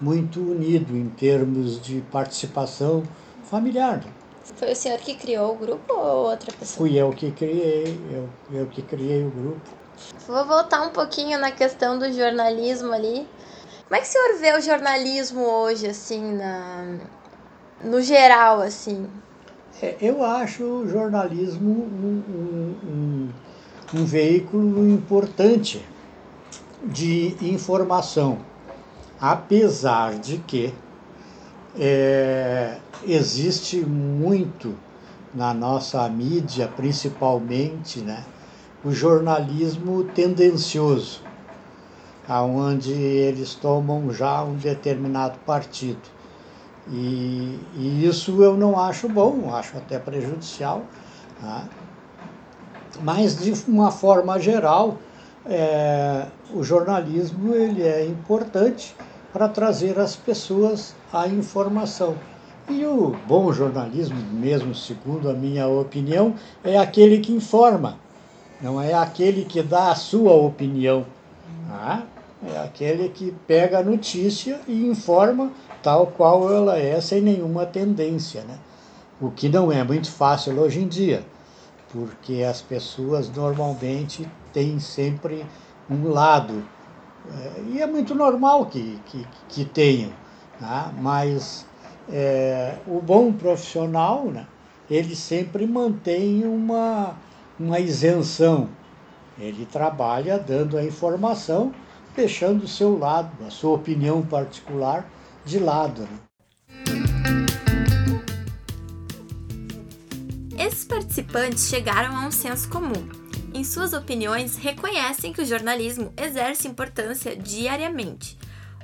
muito 0.00 0.40
unido 0.40 0.96
em 0.96 1.08
termos 1.08 1.80
de 1.80 2.00
participação 2.02 3.02
familiar. 3.44 4.02
Foi 4.56 4.72
o 4.72 4.76
senhor 4.76 4.98
que 4.98 5.14
criou 5.14 5.54
o 5.54 5.56
grupo 5.56 5.92
ou 5.94 6.30
outra 6.30 6.52
pessoa? 6.52 6.88
Fui 6.88 6.96
eu 6.96 7.12
que 7.12 7.30
criei, 7.32 7.98
eu, 8.10 8.28
eu 8.52 8.66
que 8.66 8.82
criei 8.82 9.24
o 9.24 9.30
grupo. 9.30 9.70
Vou 10.26 10.44
voltar 10.46 10.82
um 10.82 10.90
pouquinho 10.90 11.38
na 11.38 11.50
questão 11.50 11.98
do 11.98 12.12
jornalismo 12.12 12.92
ali. 12.92 13.26
Como 13.88 13.96
é 13.96 14.00
que 14.00 14.08
o 14.08 14.10
senhor 14.10 14.38
vê 14.38 14.52
o 14.56 14.60
jornalismo 14.60 15.40
hoje, 15.40 15.86
assim, 15.86 16.20
na... 16.34 16.98
no 17.84 18.00
geral, 18.02 18.60
assim? 18.60 19.06
É, 19.82 19.96
eu 20.00 20.22
acho 20.22 20.62
o 20.62 20.88
jornalismo 20.88 21.70
um, 21.70 22.22
um, 22.32 22.90
um 22.90 23.28
um 23.94 24.04
veículo 24.04 24.88
importante 24.88 25.80
de 26.82 27.36
informação, 27.42 28.38
apesar 29.24 30.18
de 30.18 30.36
que 30.36 30.74
é, 31.78 32.76
existe 33.06 33.80
muito 33.80 34.74
na 35.34 35.54
nossa 35.54 36.06
mídia, 36.10 36.70
principalmente, 36.76 38.00
né, 38.00 38.22
o 38.84 38.92
jornalismo 38.92 40.04
tendencioso, 40.14 41.22
aonde 42.28 42.92
eles 42.92 43.54
tomam 43.54 44.12
já 44.12 44.44
um 44.44 44.56
determinado 44.56 45.38
partido. 45.46 46.02
E, 46.90 47.58
e 47.78 48.06
isso 48.06 48.42
eu 48.42 48.58
não 48.58 48.78
acho 48.78 49.08
bom, 49.08 49.54
acho 49.54 49.74
até 49.78 49.98
prejudicial. 49.98 50.82
Tá? 51.40 51.64
Mas, 53.00 53.42
de 53.42 53.54
uma 53.66 53.90
forma 53.90 54.38
geral, 54.38 54.98
é, 55.46 56.26
o 56.52 56.62
jornalismo 56.62 57.54
ele 57.54 57.82
é 57.82 58.04
importante 58.04 58.94
para 59.34 59.48
trazer 59.48 59.98
às 59.98 60.16
pessoas 60.16 60.94
a 61.12 61.28
informação. 61.28 62.14
E 62.70 62.86
o 62.86 63.14
bom 63.28 63.52
jornalismo, 63.52 64.16
mesmo 64.32 64.74
segundo 64.74 65.28
a 65.28 65.34
minha 65.34 65.68
opinião, 65.68 66.34
é 66.64 66.78
aquele 66.78 67.18
que 67.18 67.32
informa, 67.32 67.98
não 68.62 68.80
é 68.80 68.94
aquele 68.94 69.44
que 69.44 69.62
dá 69.62 69.90
a 69.90 69.94
sua 69.94 70.32
opinião. 70.32 71.04
Tá? 71.68 72.04
É 72.46 72.58
aquele 72.60 73.10
que 73.10 73.34
pega 73.46 73.80
a 73.80 73.82
notícia 73.82 74.60
e 74.66 74.86
informa 74.86 75.50
tal 75.82 76.06
qual 76.06 76.50
ela 76.50 76.78
é, 76.78 76.98
sem 77.02 77.20
nenhuma 77.20 77.66
tendência. 77.66 78.42
Né? 78.44 78.56
O 79.20 79.30
que 79.30 79.50
não 79.50 79.70
é 79.70 79.84
muito 79.84 80.10
fácil 80.10 80.58
hoje 80.58 80.80
em 80.80 80.88
dia 80.88 81.22
porque 81.94 82.42
as 82.42 82.60
pessoas 82.60 83.30
normalmente 83.30 84.28
têm 84.52 84.80
sempre 84.80 85.46
um 85.88 86.08
lado. 86.08 86.64
É, 87.26 87.62
e 87.72 87.80
é 87.80 87.86
muito 87.86 88.14
normal 88.14 88.66
que, 88.66 89.00
que, 89.06 89.26
que 89.48 89.64
tenham, 89.64 90.10
né? 90.60 90.92
mas 91.00 91.66
é, 92.08 92.76
o 92.86 93.00
bom 93.00 93.32
profissional, 93.32 94.26
né, 94.26 94.46
ele 94.90 95.16
sempre 95.16 95.66
mantém 95.66 96.44
uma, 96.44 97.16
uma 97.58 97.80
isenção. 97.80 98.68
Ele 99.38 99.66
trabalha 99.66 100.38
dando 100.38 100.76
a 100.76 100.84
informação, 100.84 101.72
deixando 102.14 102.64
o 102.64 102.68
seu 102.68 102.96
lado, 102.98 103.30
a 103.46 103.50
sua 103.50 103.74
opinião 103.74 104.22
particular 104.22 105.08
de 105.44 105.58
lado. 105.58 106.02
Né? 106.02 106.18
Esses 110.58 110.84
participantes 110.84 111.68
chegaram 111.68 112.16
a 112.16 112.26
um 112.26 112.30
senso 112.30 112.68
comum. 112.68 113.23
Em 113.54 113.62
suas 113.62 113.92
opiniões, 113.92 114.56
reconhecem 114.56 115.32
que 115.32 115.40
o 115.40 115.44
jornalismo 115.46 116.12
exerce 116.16 116.66
importância 116.66 117.36
diariamente. 117.36 118.36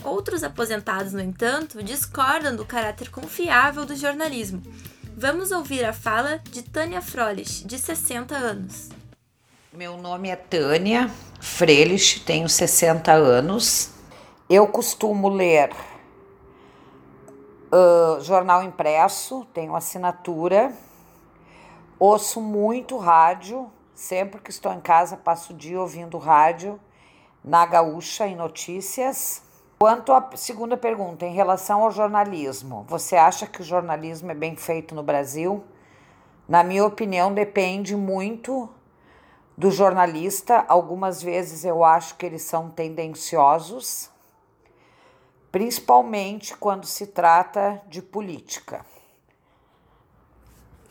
Outros 0.05 0.45
aposentados, 0.45 1.13
no 1.13 1.21
entanto, 1.21 1.83
discordam 1.83 2.55
do 2.55 2.65
caráter 2.65 3.11
confiável 3.11 3.85
do 3.85 3.97
jornalismo. 3.97 4.63
Vamos 5.17 5.51
ouvir 5.51 5.85
a 5.85 5.93
fala 5.93 6.39
de 6.39 6.63
Tânia 6.63 7.03
Frolich, 7.03 7.67
de 7.67 7.81
60 7.81 8.37
anos. 8.37 8.91
Meu 9.73 9.97
nome 9.97 10.29
é 10.29 10.37
Tânia 10.37 11.11
Frelich, 11.41 12.21
tenho 12.21 12.49
60 12.49 13.11
anos. 13.11 13.91
Eu 14.49 14.69
costumo 14.69 15.29
ler 15.29 15.71
uh, 17.73 18.23
jornal 18.23 18.63
impresso, 18.63 19.45
tenho 19.53 19.75
assinatura 19.75 20.73
Ouço 22.01 22.41
muito 22.41 22.97
rádio, 22.97 23.71
sempre 24.01 24.41
que 24.41 24.51
estou 24.51 24.73
em 24.73 24.81
casa 24.81 25.15
passo 25.15 25.53
o 25.53 25.57
dia 25.57 25.79
ouvindo 25.79 26.17
rádio 26.17 26.81
na 27.45 27.67
Gaúcha 27.67 28.27
em 28.27 28.35
notícias. 28.35 29.43
Quanto 29.79 30.11
à 30.15 30.31
segunda 30.37 30.75
pergunta, 30.75 31.27
em 31.27 31.35
relação 31.35 31.83
ao 31.83 31.91
jornalismo, 31.91 32.87
você 32.89 33.15
acha 33.17 33.47
que 33.47 33.61
o 33.61 33.65
jornalismo 33.65 34.31
é 34.31 34.35
bem 34.35 34.57
feito 34.57 34.95
no 34.95 35.03
Brasil? 35.03 35.63
Na 36.49 36.65
minha 36.65 36.85
opinião, 36.85 37.35
depende 37.35 37.95
muito 37.95 38.71
do 39.57 39.71
jornalista. 39.71 40.65
Algumas 40.67 41.23
vezes 41.23 41.67
eu 41.67 41.85
acho 41.85 42.17
que 42.17 42.25
eles 42.25 42.43
são 42.43 42.71
tendenciosos, 42.71 44.09
principalmente 45.53 46.57
quando 46.57 46.87
se 46.87 47.07
trata 47.07 47.83
de 47.87 48.01
política. 48.01 48.85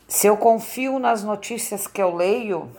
Se 0.06 0.28
eu 0.28 0.36
confio 0.36 1.00
nas 1.00 1.24
notícias 1.24 1.88
que 1.88 2.02
eu 2.02 2.14
leio, 2.14 2.70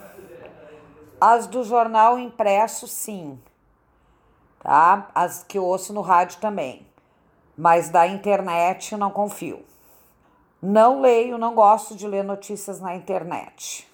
as 1.24 1.46
do 1.46 1.62
jornal 1.62 2.18
impresso, 2.18 2.88
sim, 2.88 3.38
tá? 4.58 5.08
As 5.14 5.44
que 5.44 5.56
ouço 5.56 5.92
no 5.92 6.00
rádio 6.00 6.40
também, 6.40 6.84
mas 7.56 7.90
da 7.90 8.08
internet 8.08 8.96
não 8.96 9.08
confio. 9.08 9.64
Não 10.60 11.00
leio, 11.00 11.38
não 11.38 11.54
gosto 11.54 11.94
de 11.94 12.08
ler 12.08 12.24
notícias 12.24 12.80
na 12.80 12.96
internet. 12.96 13.88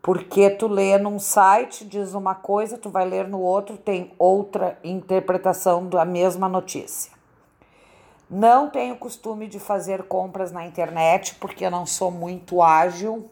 Porque 0.00 0.48
tu 0.48 0.68
lê 0.68 0.96
num 0.96 1.18
site, 1.18 1.84
diz 1.84 2.14
uma 2.14 2.36
coisa, 2.36 2.78
tu 2.78 2.88
vai 2.88 3.04
ler 3.04 3.26
no 3.26 3.40
outro, 3.40 3.76
tem 3.76 4.12
outra 4.16 4.78
interpretação 4.84 5.88
da 5.88 6.04
mesma 6.04 6.48
notícia. 6.48 7.10
Não 8.30 8.70
tenho 8.70 8.94
costume 8.94 9.48
de 9.48 9.58
fazer 9.58 10.04
compras 10.04 10.52
na 10.52 10.64
internet 10.64 11.34
porque 11.34 11.66
eu 11.66 11.70
não 11.72 11.84
sou 11.84 12.12
muito 12.12 12.62
ágil 12.62 13.28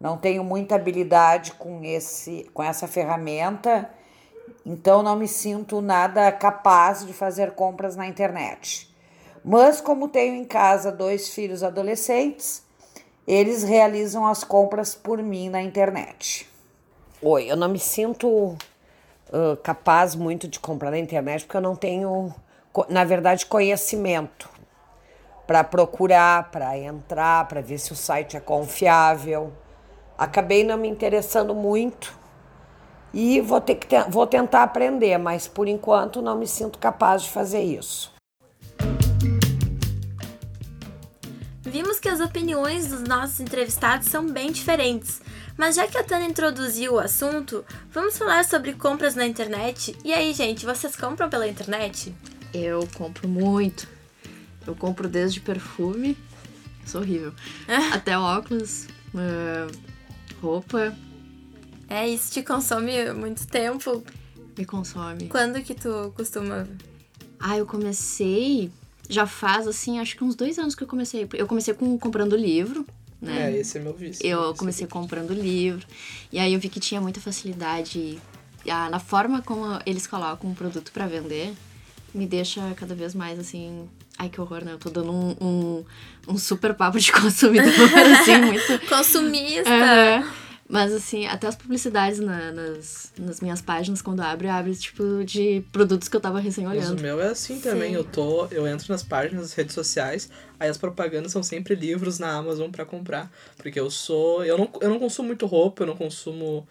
não 0.00 0.16
tenho 0.16 0.42
muita 0.42 0.76
habilidade 0.76 1.52
com, 1.52 1.84
esse, 1.84 2.50
com 2.54 2.62
essa 2.62 2.88
ferramenta, 2.88 3.90
então 4.64 5.02
não 5.02 5.14
me 5.14 5.28
sinto 5.28 5.82
nada 5.82 6.32
capaz 6.32 7.06
de 7.06 7.12
fazer 7.12 7.52
compras 7.52 7.96
na 7.96 8.06
internet. 8.06 8.88
Mas, 9.44 9.80
como 9.80 10.08
tenho 10.08 10.34
em 10.34 10.44
casa 10.44 10.90
dois 10.90 11.34
filhos 11.34 11.62
adolescentes, 11.62 12.62
eles 13.26 13.62
realizam 13.62 14.26
as 14.26 14.42
compras 14.42 14.94
por 14.94 15.22
mim 15.22 15.48
na 15.50 15.62
internet. 15.62 16.48
Oi, 17.22 17.50
eu 17.50 17.56
não 17.56 17.68
me 17.68 17.78
sinto 17.78 18.28
uh, 18.28 19.56
capaz 19.62 20.14
muito 20.14 20.48
de 20.48 20.58
comprar 20.58 20.90
na 20.90 20.98
internet 20.98 21.44
porque 21.44 21.56
eu 21.56 21.62
não 21.62 21.76
tenho, 21.76 22.34
na 22.88 23.04
verdade, 23.04 23.44
conhecimento 23.44 24.48
para 25.46 25.62
procurar, 25.62 26.50
para 26.50 26.78
entrar, 26.78 27.46
para 27.48 27.60
ver 27.60 27.78
se 27.78 27.92
o 27.92 27.96
site 27.96 28.36
é 28.36 28.40
confiável. 28.40 29.52
Acabei 30.20 30.62
não 30.62 30.76
me 30.76 30.86
interessando 30.86 31.54
muito 31.54 32.12
e 33.14 33.40
vou 33.40 33.58
ter 33.58 33.76
que 33.76 33.86
te 33.86 33.96
vou 34.10 34.26
tentar 34.26 34.62
aprender, 34.62 35.16
mas 35.16 35.48
por 35.48 35.66
enquanto 35.66 36.20
não 36.20 36.36
me 36.36 36.46
sinto 36.46 36.78
capaz 36.78 37.22
de 37.22 37.30
fazer 37.30 37.62
isso. 37.62 38.12
Vimos 41.62 41.98
que 41.98 42.06
as 42.06 42.20
opiniões 42.20 42.88
dos 42.88 43.00
nossos 43.00 43.40
entrevistados 43.40 44.08
são 44.08 44.30
bem 44.30 44.52
diferentes, 44.52 45.22
mas 45.56 45.76
já 45.76 45.86
que 45.86 45.96
a 45.96 46.04
Tana 46.04 46.26
introduziu 46.26 46.96
o 46.96 46.98
assunto, 46.98 47.64
vamos 47.90 48.18
falar 48.18 48.44
sobre 48.44 48.74
compras 48.74 49.14
na 49.14 49.24
internet. 49.26 49.96
E 50.04 50.12
aí, 50.12 50.34
gente, 50.34 50.66
vocês 50.66 50.94
compram 50.94 51.30
pela 51.30 51.48
internet? 51.48 52.14
Eu 52.52 52.86
compro 52.94 53.26
muito. 53.26 53.88
Eu 54.66 54.76
compro 54.76 55.08
desde 55.08 55.40
perfume, 55.40 56.14
sou 56.84 57.00
horrível, 57.00 57.32
até 57.90 58.18
óculos, 58.18 58.86
uh, 59.14 59.89
roupa. 60.40 60.96
É, 61.88 62.08
isso 62.08 62.32
te 62.32 62.42
consome 62.42 63.12
muito 63.12 63.46
tempo. 63.46 64.02
Me 64.56 64.64
consome. 64.64 65.28
Quando 65.28 65.62
que 65.62 65.74
tu 65.74 66.12
costuma? 66.16 66.68
Ah, 67.38 67.56
eu 67.58 67.66
comecei. 67.66 68.70
Já 69.08 69.26
faz, 69.26 69.66
assim, 69.66 69.98
acho 69.98 70.16
que 70.16 70.22
uns 70.22 70.34
dois 70.34 70.58
anos 70.58 70.74
que 70.74 70.84
eu 70.84 70.86
comecei. 70.86 71.28
Eu 71.32 71.46
comecei 71.46 71.74
com 71.74 71.98
comprando 71.98 72.36
livro, 72.36 72.86
né? 73.20 73.50
É, 73.50 73.58
esse 73.58 73.78
é 73.78 73.80
meu 73.80 73.92
vício. 73.92 74.24
Eu 74.24 74.54
comecei 74.54 74.86
comprando 74.86 75.32
livro. 75.32 75.84
E 76.32 76.38
aí 76.38 76.54
eu 76.54 76.60
vi 76.60 76.68
que 76.68 76.78
tinha 76.78 77.00
muita 77.00 77.20
facilidade. 77.20 78.20
Ah, 78.68 78.88
na 78.88 79.00
forma 79.00 79.42
como 79.42 79.64
eles 79.84 80.06
colocam 80.06 80.50
um 80.50 80.54
produto 80.54 80.92
para 80.92 81.06
vender, 81.06 81.52
me 82.14 82.26
deixa 82.26 82.72
cada 82.74 82.94
vez 82.94 83.14
mais 83.14 83.38
assim. 83.38 83.88
Ai, 84.20 84.28
que 84.28 84.38
horror, 84.38 84.62
né? 84.62 84.72
Eu 84.72 84.78
tô 84.78 84.90
dando 84.90 85.10
um, 85.10 85.34
um, 85.40 85.84
um 86.28 86.36
super 86.36 86.74
papo 86.74 86.98
de 86.98 87.10
consumidor, 87.10 87.72
assim, 88.20 88.36
muito. 88.36 88.86
Consumista! 88.86 89.70
Uhum. 89.70 90.30
Mas, 90.68 90.92
assim, 90.92 91.26
até 91.26 91.46
as 91.46 91.56
publicidades 91.56 92.20
na, 92.20 92.52
nas, 92.52 93.14
nas 93.18 93.40
minhas 93.40 93.62
páginas, 93.62 94.02
quando 94.02 94.20
abre, 94.20 94.46
abre, 94.46 94.76
tipo, 94.76 95.24
de 95.24 95.64
produtos 95.72 96.06
que 96.06 96.14
eu 96.14 96.20
tava 96.20 96.38
recém 96.38 96.66
Mas 96.66 96.84
olhando. 96.84 96.98
o 96.98 97.02
meu 97.02 97.18
é 97.18 97.28
assim 97.28 97.58
também. 97.60 97.92
Sim. 97.92 97.96
Eu 97.96 98.04
tô, 98.04 98.44
eu 98.50 98.68
entro 98.68 98.92
nas 98.92 99.02
páginas, 99.02 99.40
nas 99.40 99.52
redes 99.54 99.74
sociais, 99.74 100.28
aí 100.60 100.68
as 100.68 100.76
propagandas 100.76 101.32
são 101.32 101.42
sempre 101.42 101.74
livros 101.74 102.18
na 102.18 102.30
Amazon 102.30 102.70
pra 102.70 102.84
comprar, 102.84 103.32
porque 103.56 103.80
eu 103.80 103.90
sou, 103.90 104.44
eu 104.44 104.58
não, 104.58 104.70
eu 104.82 104.90
não 104.90 104.98
consumo 104.98 105.28
muito 105.28 105.46
roupa, 105.46 105.82
eu 105.82 105.86
não 105.86 105.96
consumo 105.96 106.68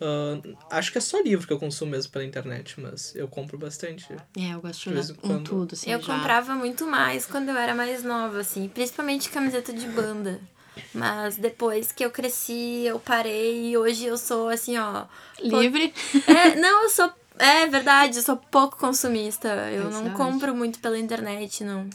ah, 0.00 0.40
acho 0.78 0.90
que 0.90 0.98
é 0.98 1.00
só 1.00 1.20
livro 1.20 1.46
que 1.46 1.52
eu 1.52 1.58
consumo 1.58 1.90
mesmo 1.90 2.10
pela 2.10 2.24
internet, 2.24 2.80
mas 2.80 3.14
eu 3.14 3.28
compro 3.28 3.58
bastante. 3.58 4.10
É, 4.36 4.54
eu 4.54 4.60
gosto 4.60 4.84
de 4.84 4.88
olhar 4.90 5.06
quando. 5.20 5.44
tudo, 5.44 5.74
assim, 5.74 5.90
Eu 5.90 6.00
já. 6.00 6.16
comprava 6.16 6.54
muito 6.54 6.86
mais 6.86 7.26
quando 7.26 7.50
eu 7.50 7.56
era 7.56 7.74
mais 7.74 8.02
nova, 8.02 8.40
assim, 8.40 8.68
principalmente 8.68 9.28
camiseta 9.28 9.72
de 9.72 9.86
banda. 9.88 10.40
Mas 10.94 11.36
depois 11.36 11.92
que 11.92 12.04
eu 12.04 12.10
cresci, 12.10 12.84
eu 12.86 12.98
parei 12.98 13.70
e 13.70 13.76
hoje 13.76 14.06
eu 14.06 14.16
sou 14.16 14.48
assim, 14.48 14.78
ó. 14.78 15.04
Livre. 15.42 15.92
É, 16.26 16.54
não, 16.56 16.84
eu 16.84 16.90
sou. 16.90 17.12
É 17.38 17.66
verdade, 17.66 18.16
eu 18.16 18.22
sou 18.22 18.36
pouco 18.36 18.78
consumista. 18.78 19.48
Eu 19.70 19.90
não 19.90 20.10
compro 20.10 20.54
muito 20.54 20.78
pela 20.78 20.98
internet, 20.98 21.64
não. 21.64 21.88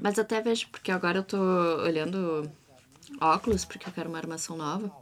Mas 0.00 0.18
até 0.18 0.40
vejo, 0.40 0.68
porque 0.70 0.90
agora 0.90 1.18
eu 1.18 1.22
tô 1.22 1.38
olhando 1.82 2.50
óculos, 3.20 3.64
porque 3.64 3.88
eu 3.88 3.92
quero 3.92 4.08
uma 4.08 4.18
armação 4.18 4.56
nova. 4.56 5.01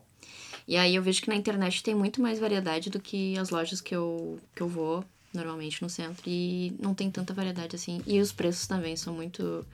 E 0.71 0.77
aí 0.77 0.95
eu 0.95 1.03
vejo 1.03 1.21
que 1.21 1.29
na 1.29 1.35
internet 1.35 1.83
tem 1.83 1.97
muito 1.97 2.23
mais 2.23 2.39
variedade 2.39 2.91
do 2.91 3.01
que 3.01 3.37
as 3.37 3.51
lojas 3.51 3.81
que 3.81 3.93
eu, 3.93 4.39
que 4.55 4.63
eu 4.63 4.69
vou 4.69 5.05
normalmente 5.35 5.83
no 5.83 5.91
centro. 5.91 6.23
E 6.25 6.73
não 6.79 6.95
tem 6.95 7.11
tanta 7.11 7.35
variedade 7.35 7.75
assim. 7.75 8.01
E 8.07 8.21
os 8.21 8.31
preços 8.31 8.69
também 8.69 8.95
são 8.95 9.13
muito. 9.13 9.67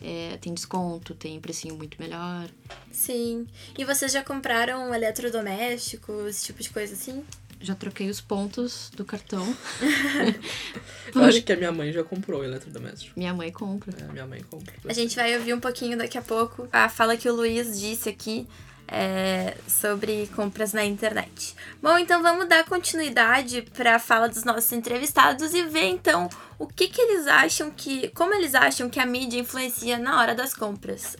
é, 0.00 0.38
tem 0.40 0.54
desconto, 0.54 1.14
tem 1.14 1.38
precinho 1.38 1.76
muito 1.76 2.00
melhor. 2.00 2.48
Sim. 2.90 3.46
E 3.76 3.84
vocês 3.84 4.10
já 4.10 4.24
compraram 4.24 4.94
eletrodomésticos, 4.94 6.28
esse 6.28 6.46
tipo 6.46 6.62
de 6.62 6.70
coisa 6.70 6.94
assim? 6.94 7.22
Já 7.60 7.74
troquei 7.74 8.08
os 8.08 8.22
pontos 8.22 8.90
do 8.96 9.04
cartão. 9.04 9.44
Eu 11.14 11.24
acho 11.24 11.42
que 11.42 11.52
a 11.52 11.56
minha 11.56 11.72
mãe 11.72 11.92
já 11.92 12.02
comprou 12.02 12.42
eletrodoméstico. 12.42 13.18
Minha 13.18 13.34
mãe 13.34 13.52
compra. 13.52 13.94
É, 14.02 14.10
minha 14.10 14.26
mãe 14.26 14.42
compra. 14.44 14.72
A 14.86 14.94
gente 14.94 15.14
vai 15.14 15.36
ouvir 15.36 15.52
um 15.52 15.60
pouquinho 15.60 15.98
daqui 15.98 16.16
a 16.16 16.22
pouco 16.22 16.66
a 16.72 16.88
fala 16.88 17.18
que 17.18 17.28
o 17.28 17.34
Luiz 17.34 17.78
disse 17.78 18.08
aqui 18.08 18.46
é, 18.88 19.54
sobre 19.68 20.26
compras 20.28 20.72
na 20.72 20.84
internet. 20.84 21.54
Bom, 21.82 21.98
então 21.98 22.22
vamos 22.22 22.48
dar 22.48 22.64
continuidade 22.64 23.62
para 23.76 23.96
a 23.96 23.98
fala 23.98 24.28
dos 24.28 24.44
nossos 24.44 24.72
entrevistados 24.72 25.52
e 25.52 25.62
ver 25.64 25.88
então 25.88 26.28
o 26.58 26.66
que, 26.66 26.88
que 26.88 27.00
eles 27.00 27.26
acham 27.26 27.70
que. 27.70 28.08
como 28.08 28.34
eles 28.34 28.54
acham 28.54 28.88
que 28.88 28.98
a 28.98 29.06
mídia 29.06 29.38
influencia 29.38 29.98
na 29.98 30.18
hora 30.18 30.34
das 30.34 30.54
compras. 30.54 31.16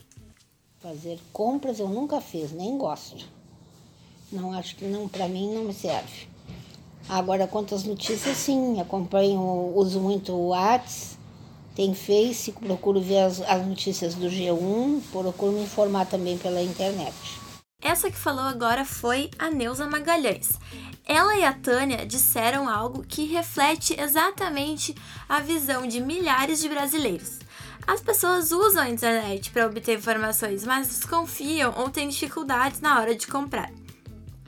Fazer 0.79 1.19
compras 1.31 1.79
eu 1.79 1.87
nunca 1.87 2.19
fiz, 2.19 2.51
nem 2.51 2.77
gosto. 2.77 3.25
Não 4.31 4.53
acho 4.53 4.75
que 4.75 4.85
não, 4.85 5.07
para 5.07 5.27
mim 5.27 5.53
não 5.53 5.65
me 5.65 5.73
serve. 5.73 6.27
Agora, 7.07 7.47
quanto 7.47 7.73
às 7.73 7.83
notícias, 7.83 8.37
sim, 8.37 8.79
acompanho, 8.79 9.41
uso 9.75 9.99
muito 9.99 10.31
o 10.31 10.49
Whats, 10.49 11.17
tem 11.75 11.95
Face, 11.95 12.51
procuro 12.51 13.01
ver 13.01 13.19
as, 13.19 13.41
as 13.41 13.65
notícias 13.65 14.13
do 14.13 14.27
G1, 14.27 15.01
procuro 15.11 15.53
me 15.53 15.63
informar 15.63 16.05
também 16.05 16.37
pela 16.37 16.61
internet. 16.61 17.15
Essa 17.81 18.11
que 18.11 18.17
falou 18.17 18.43
agora 18.43 18.83
foi 18.83 19.31
a 19.39 19.49
Neuza 19.49 19.87
Magalhães. 19.87 20.51
Ela 21.05 21.37
e 21.37 21.45
a 21.45 21.53
Tânia 21.53 22.05
disseram 22.05 22.67
algo 22.67 23.03
que 23.03 23.23
reflete 23.25 23.99
exatamente 23.99 24.93
a 25.29 25.39
visão 25.39 25.87
de 25.87 26.01
milhares 26.01 26.59
de 26.59 26.67
brasileiros. 26.67 27.39
As 27.87 28.01
pessoas 28.01 28.51
usam 28.51 28.83
a 28.83 28.89
internet 28.89 29.49
para 29.49 29.65
obter 29.65 29.97
informações, 29.97 30.65
mas 30.65 30.89
desconfiam 30.89 31.73
ou 31.77 31.89
têm 31.89 32.09
dificuldades 32.09 32.81
na 32.81 32.99
hora 32.99 33.15
de 33.15 33.25
comprar. 33.25 33.71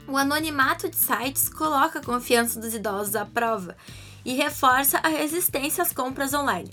O 0.06 0.16
anonimato 0.16 0.90
de 0.90 0.96
sites 0.96 1.48
coloca 1.48 2.00
a 2.00 2.04
confiança 2.04 2.60
dos 2.60 2.74
idosos 2.74 3.16
à 3.16 3.24
prova 3.24 3.76
e 4.24 4.34
reforça 4.34 4.98
a 4.98 5.08
resistência 5.08 5.82
às 5.82 5.92
compras 5.92 6.34
online. 6.34 6.70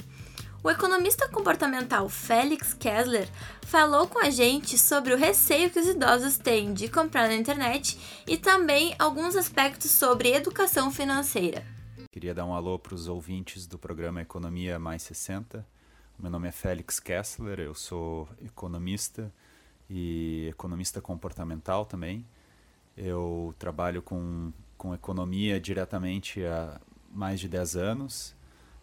O 0.61 0.69
economista 0.69 1.29
comportamental 1.29 2.09
Félix 2.09 2.73
Kessler 2.73 3.29
falou 3.61 4.07
com 4.07 4.19
a 4.19 4.29
gente 4.29 4.77
sobre 4.77 5.13
o 5.13 5.17
receio 5.17 5.69
que 5.69 5.79
os 5.79 5.87
idosos 5.87 6.37
têm 6.37 6.73
de 6.73 6.89
comprar 6.89 7.29
na 7.29 7.35
internet 7.35 7.97
e 8.27 8.37
também 8.37 8.93
alguns 8.99 9.37
aspectos 9.37 9.89
sobre 9.89 10.33
educação 10.33 10.91
financeira. 10.91 11.65
Queria 12.11 12.33
dar 12.33 12.43
um 12.43 12.53
alô 12.53 12.77
para 12.77 12.93
os 12.93 13.07
ouvintes 13.07 13.65
do 13.65 13.79
programa 13.79 14.21
Economia 14.21 14.77
Mais 14.77 15.01
60. 15.03 15.65
Meu 16.19 16.29
nome 16.29 16.49
é 16.49 16.51
Félix 16.51 16.99
Kessler, 16.99 17.61
eu 17.61 17.73
sou 17.73 18.27
economista 18.43 19.31
e 19.89 20.49
economista 20.49 20.99
comportamental 20.99 21.85
também. 21.85 22.27
Eu 22.97 23.55
trabalho 23.57 24.01
com, 24.01 24.51
com 24.77 24.93
economia 24.93 25.57
diretamente 25.57 26.43
há 26.43 26.81
mais 27.09 27.39
de 27.39 27.47
10 27.47 27.77
anos. 27.77 28.38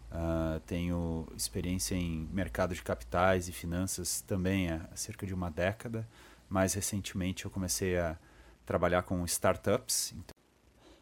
Uh, 0.09 0.59
tenho 0.61 1.27
experiência 1.35 1.93
em 1.93 2.27
mercado 2.31 2.73
de 2.73 2.81
capitais 2.81 3.49
e 3.49 3.51
finanças 3.51 4.21
também 4.21 4.69
há 4.69 4.87
cerca 4.95 5.25
de 5.25 5.33
uma 5.33 5.51
década. 5.51 6.07
Mais 6.49 6.73
recentemente 6.73 7.45
eu 7.45 7.51
comecei 7.51 7.97
a 7.97 8.17
trabalhar 8.65 9.03
com 9.03 9.23
startups. 9.25 10.13
Então, 10.13 10.33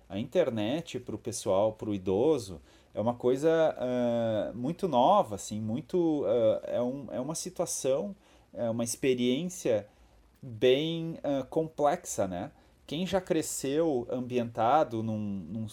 a 0.09 0.17
internet 0.17 0.99
para 0.99 1.15
o 1.15 1.19
pessoal, 1.19 1.73
para 1.73 1.89
o 1.89 1.93
idoso, 1.93 2.61
é 2.93 3.01
uma 3.01 3.13
coisa 3.13 3.75
uh, 3.77 4.57
muito 4.57 4.87
nova, 4.87 5.35
assim, 5.35 5.61
muito 5.61 6.23
uh, 6.23 6.61
é, 6.63 6.81
um, 6.81 7.07
é 7.11 7.19
uma 7.19 7.35
situação, 7.35 8.15
é 8.53 8.69
uma 8.69 8.83
experiência 8.83 9.87
bem 10.41 11.17
complexa, 11.49 12.27
né? 12.27 12.51
Quem 12.85 13.05
já 13.05 13.19
cresceu 13.19 14.07
ambientado 14.11 15.01
num, 15.01 15.17
num 15.17 15.67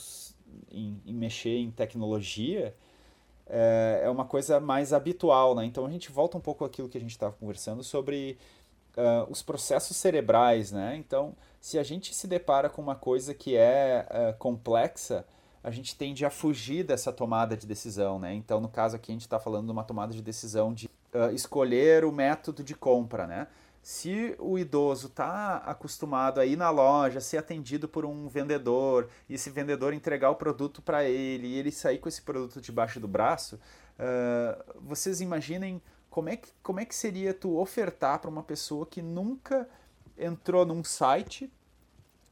em, 0.70 1.00
em, 1.04 1.12
mexer 1.12 1.58
em 1.58 1.70
tecnologia 1.70 2.74
é, 3.52 4.00
é, 4.04 4.10
uma 4.10 4.24
coisa 4.24 4.58
mais 4.58 4.92
habitual, 4.92 5.54
né? 5.54 5.64
Então 5.64 5.86
a 5.86 5.90
gente 5.90 6.10
volta 6.10 6.36
um 6.38 6.40
pouco 6.40 6.64
àquilo 6.64 6.88
que 6.88 6.98
a 6.98 7.00
gente 7.00 7.10
estava 7.10 7.32
conversando 7.32 7.84
sobre 7.84 8.38
os 9.30 9.42
processos 9.42 9.96
cerebrais, 9.96 10.70
né? 10.70 10.96
Então 10.96 11.34
se 11.60 11.78
a 11.78 11.82
gente 11.82 12.14
se 12.14 12.26
depara 12.26 12.68
com 12.68 12.82
uma 12.82 12.94
coisa 12.94 13.32
que 13.32 13.56
é 13.56 14.34
complexa 14.38 15.24
a 15.62 15.70
gente 15.70 15.96
tende 15.96 16.24
a 16.24 16.30
fugir 16.30 16.84
dessa 16.84 17.12
tomada 17.12 17.56
de 17.56 17.66
decisão, 17.66 18.18
né? 18.18 18.34
Então, 18.34 18.60
no 18.60 18.68
caso 18.68 18.96
aqui, 18.96 19.12
a 19.12 19.14
gente 19.14 19.22
está 19.22 19.38
falando 19.38 19.66
de 19.66 19.72
uma 19.72 19.84
tomada 19.84 20.12
de 20.12 20.20
decisão 20.20 20.74
de 20.74 20.86
uh, 21.14 21.32
escolher 21.32 22.04
o 22.04 22.10
método 22.10 22.64
de 22.64 22.74
compra, 22.74 23.26
né? 23.26 23.46
Se 23.82 24.36
o 24.38 24.56
idoso 24.56 25.08
está 25.08 25.56
acostumado 25.56 26.38
a 26.38 26.46
ir 26.46 26.54
na 26.54 26.70
loja, 26.70 27.20
ser 27.20 27.38
atendido 27.38 27.88
por 27.88 28.04
um 28.04 28.28
vendedor, 28.28 29.08
e 29.28 29.34
esse 29.34 29.50
vendedor 29.50 29.92
entregar 29.92 30.30
o 30.30 30.36
produto 30.36 30.80
para 30.80 31.02
ele, 31.02 31.48
e 31.48 31.58
ele 31.58 31.72
sair 31.72 31.98
com 31.98 32.08
esse 32.08 32.22
produto 32.22 32.60
debaixo 32.60 33.00
do 33.00 33.08
braço, 33.08 33.56
uh, 33.98 34.80
vocês 34.80 35.20
imaginem 35.20 35.82
como 36.08 36.28
é, 36.28 36.36
que, 36.36 36.48
como 36.62 36.78
é 36.78 36.84
que 36.84 36.94
seria 36.94 37.34
tu 37.34 37.58
ofertar 37.58 38.20
para 38.20 38.30
uma 38.30 38.44
pessoa 38.44 38.86
que 38.86 39.02
nunca 39.02 39.68
entrou 40.16 40.64
num 40.64 40.84
site, 40.84 41.52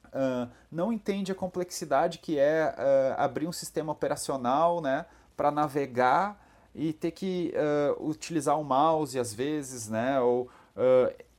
uh, 0.07 0.49
não 0.71 0.93
entende 0.93 1.33
a 1.33 1.35
complexidade 1.35 2.19
que 2.19 2.39
é 2.39 2.73
uh, 2.73 3.21
abrir 3.21 3.49
um 3.49 3.53
sistema 3.53 3.91
operacional 3.91 4.81
né, 4.81 5.05
para 5.37 5.51
navegar 5.51 6.47
e 6.73 6.93
ter 6.93 7.11
que 7.11 7.53
utilizar 7.99 8.57
o 8.57 8.63
mouse 8.63 9.19
às 9.19 9.35
vezes, 9.35 9.89
né, 9.89 10.21
ou 10.21 10.49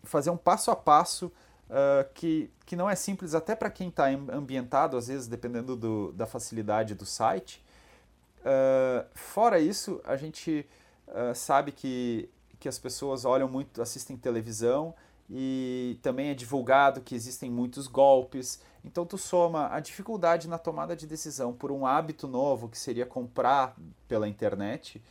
fazer 0.03 0.29
um 0.29 0.37
passo 0.37 0.71
a 0.71 0.75
passo 0.75 1.31
uh, 1.71 2.09
que, 2.13 2.51
que 2.65 2.75
não 2.75 2.89
é 2.89 2.95
simples 2.95 3.33
até 3.33 3.55
para 3.55 3.69
quem 3.69 3.87
está 3.87 4.07
ambientado, 4.07 4.97
às 4.97 5.07
vezes, 5.07 5.27
dependendo 5.27 5.75
do, 5.75 6.11
da 6.11 6.25
facilidade 6.25 6.93
do 6.93 7.05
site. 7.05 7.63
Uh, 8.39 9.05
fora 9.13 9.59
isso, 9.59 10.01
a 10.03 10.15
gente 10.15 10.67
uh, 11.07 11.33
sabe 11.33 11.71
que, 11.71 12.29
que 12.59 12.67
as 12.67 12.77
pessoas 12.77 13.25
olham 13.25 13.47
muito, 13.47 13.81
assistem 13.81 14.17
televisão 14.17 14.93
e 15.29 15.97
também 16.01 16.29
é 16.29 16.33
divulgado 16.33 17.01
que 17.01 17.15
existem 17.15 17.49
muitos 17.49 17.87
golpes. 17.87 18.59
Então 18.83 19.05
tu 19.05 19.17
soma 19.17 19.73
a 19.73 19.79
dificuldade 19.79 20.49
na 20.49 20.57
tomada 20.57 20.95
de 20.95 21.07
decisão 21.07 21.53
por 21.53 21.71
um 21.71 21.85
hábito 21.85 22.27
novo 22.27 22.67
que 22.67 22.77
seria 22.77 23.05
comprar 23.05 23.77
pela 24.07 24.27
internet, 24.27 25.01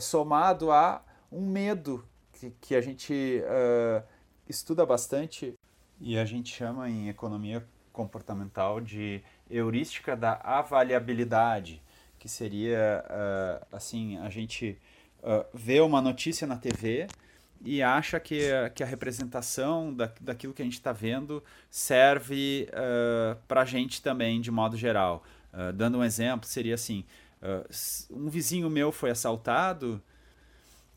somado 0.00 0.70
a 0.70 1.00
um 1.30 1.46
medo 1.46 2.04
que, 2.50 2.74
a 2.74 2.80
gente 2.80 3.42
uh, 3.44 4.02
estuda 4.48 4.84
bastante 4.84 5.54
e 6.00 6.18
a 6.18 6.24
gente 6.24 6.54
chama 6.54 6.88
em 6.88 7.08
economia 7.08 7.66
comportamental 7.92 8.80
de 8.80 9.22
heurística 9.50 10.16
da 10.16 10.40
avaliabilidade, 10.42 11.82
que 12.18 12.28
seria 12.28 13.04
uh, 13.04 13.66
assim, 13.74 14.18
a 14.18 14.30
gente 14.30 14.78
uh, 15.22 15.44
vê 15.52 15.80
uma 15.80 16.00
notícia 16.00 16.46
na 16.46 16.56
TV 16.56 17.06
e 17.64 17.82
acha 17.82 18.18
que, 18.18 18.48
que 18.74 18.82
a 18.82 18.86
representação 18.86 19.94
da, 19.94 20.12
daquilo 20.20 20.52
que 20.52 20.62
a 20.62 20.64
gente 20.64 20.74
está 20.74 20.92
vendo 20.92 21.42
serve 21.70 22.68
uh, 22.70 23.36
para 23.46 23.62
a 23.62 23.64
gente 23.64 24.02
também, 24.02 24.40
de 24.40 24.50
modo 24.50 24.76
geral. 24.76 25.22
Uh, 25.52 25.72
dando 25.72 25.98
um 25.98 26.04
exemplo, 26.04 26.48
seria 26.48 26.74
assim: 26.74 27.04
uh, 27.40 28.16
um 28.16 28.28
vizinho 28.28 28.68
meu 28.68 28.90
foi 28.90 29.10
assaltado 29.10 30.02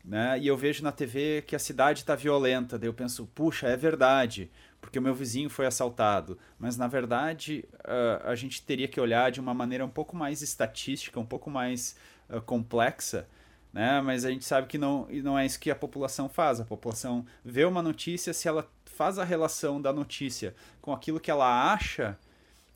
né? 0.06 0.38
E 0.38 0.46
eu 0.46 0.56
vejo 0.56 0.84
na 0.84 0.92
TV 0.92 1.42
que 1.42 1.56
a 1.56 1.58
cidade 1.58 2.00
está 2.00 2.14
violenta. 2.14 2.78
Daí 2.78 2.88
eu 2.88 2.94
penso, 2.94 3.26
puxa, 3.34 3.66
é 3.66 3.76
verdade, 3.76 4.48
porque 4.80 5.00
o 5.00 5.02
meu 5.02 5.14
vizinho 5.14 5.50
foi 5.50 5.66
assaltado. 5.66 6.38
Mas 6.58 6.76
na 6.76 6.86
verdade 6.86 7.64
uh, 7.80 8.24
a 8.24 8.34
gente 8.36 8.62
teria 8.62 8.86
que 8.86 9.00
olhar 9.00 9.32
de 9.32 9.40
uma 9.40 9.52
maneira 9.52 9.84
um 9.84 9.90
pouco 9.90 10.16
mais 10.16 10.42
estatística, 10.42 11.18
um 11.18 11.26
pouco 11.26 11.50
mais 11.50 11.96
uh, 12.30 12.40
complexa. 12.40 13.26
Né? 13.72 14.00
Mas 14.00 14.24
a 14.24 14.30
gente 14.30 14.44
sabe 14.44 14.68
que 14.68 14.78
não, 14.78 15.08
não 15.24 15.36
é 15.36 15.44
isso 15.44 15.58
que 15.58 15.72
a 15.72 15.76
população 15.76 16.28
faz. 16.28 16.60
A 16.60 16.64
população 16.64 17.26
vê 17.44 17.64
uma 17.64 17.82
notícia, 17.82 18.32
se 18.32 18.46
ela 18.46 18.70
faz 18.84 19.18
a 19.18 19.24
relação 19.24 19.82
da 19.82 19.92
notícia 19.92 20.54
com 20.80 20.92
aquilo 20.92 21.18
que 21.18 21.30
ela 21.32 21.72
acha, 21.72 22.16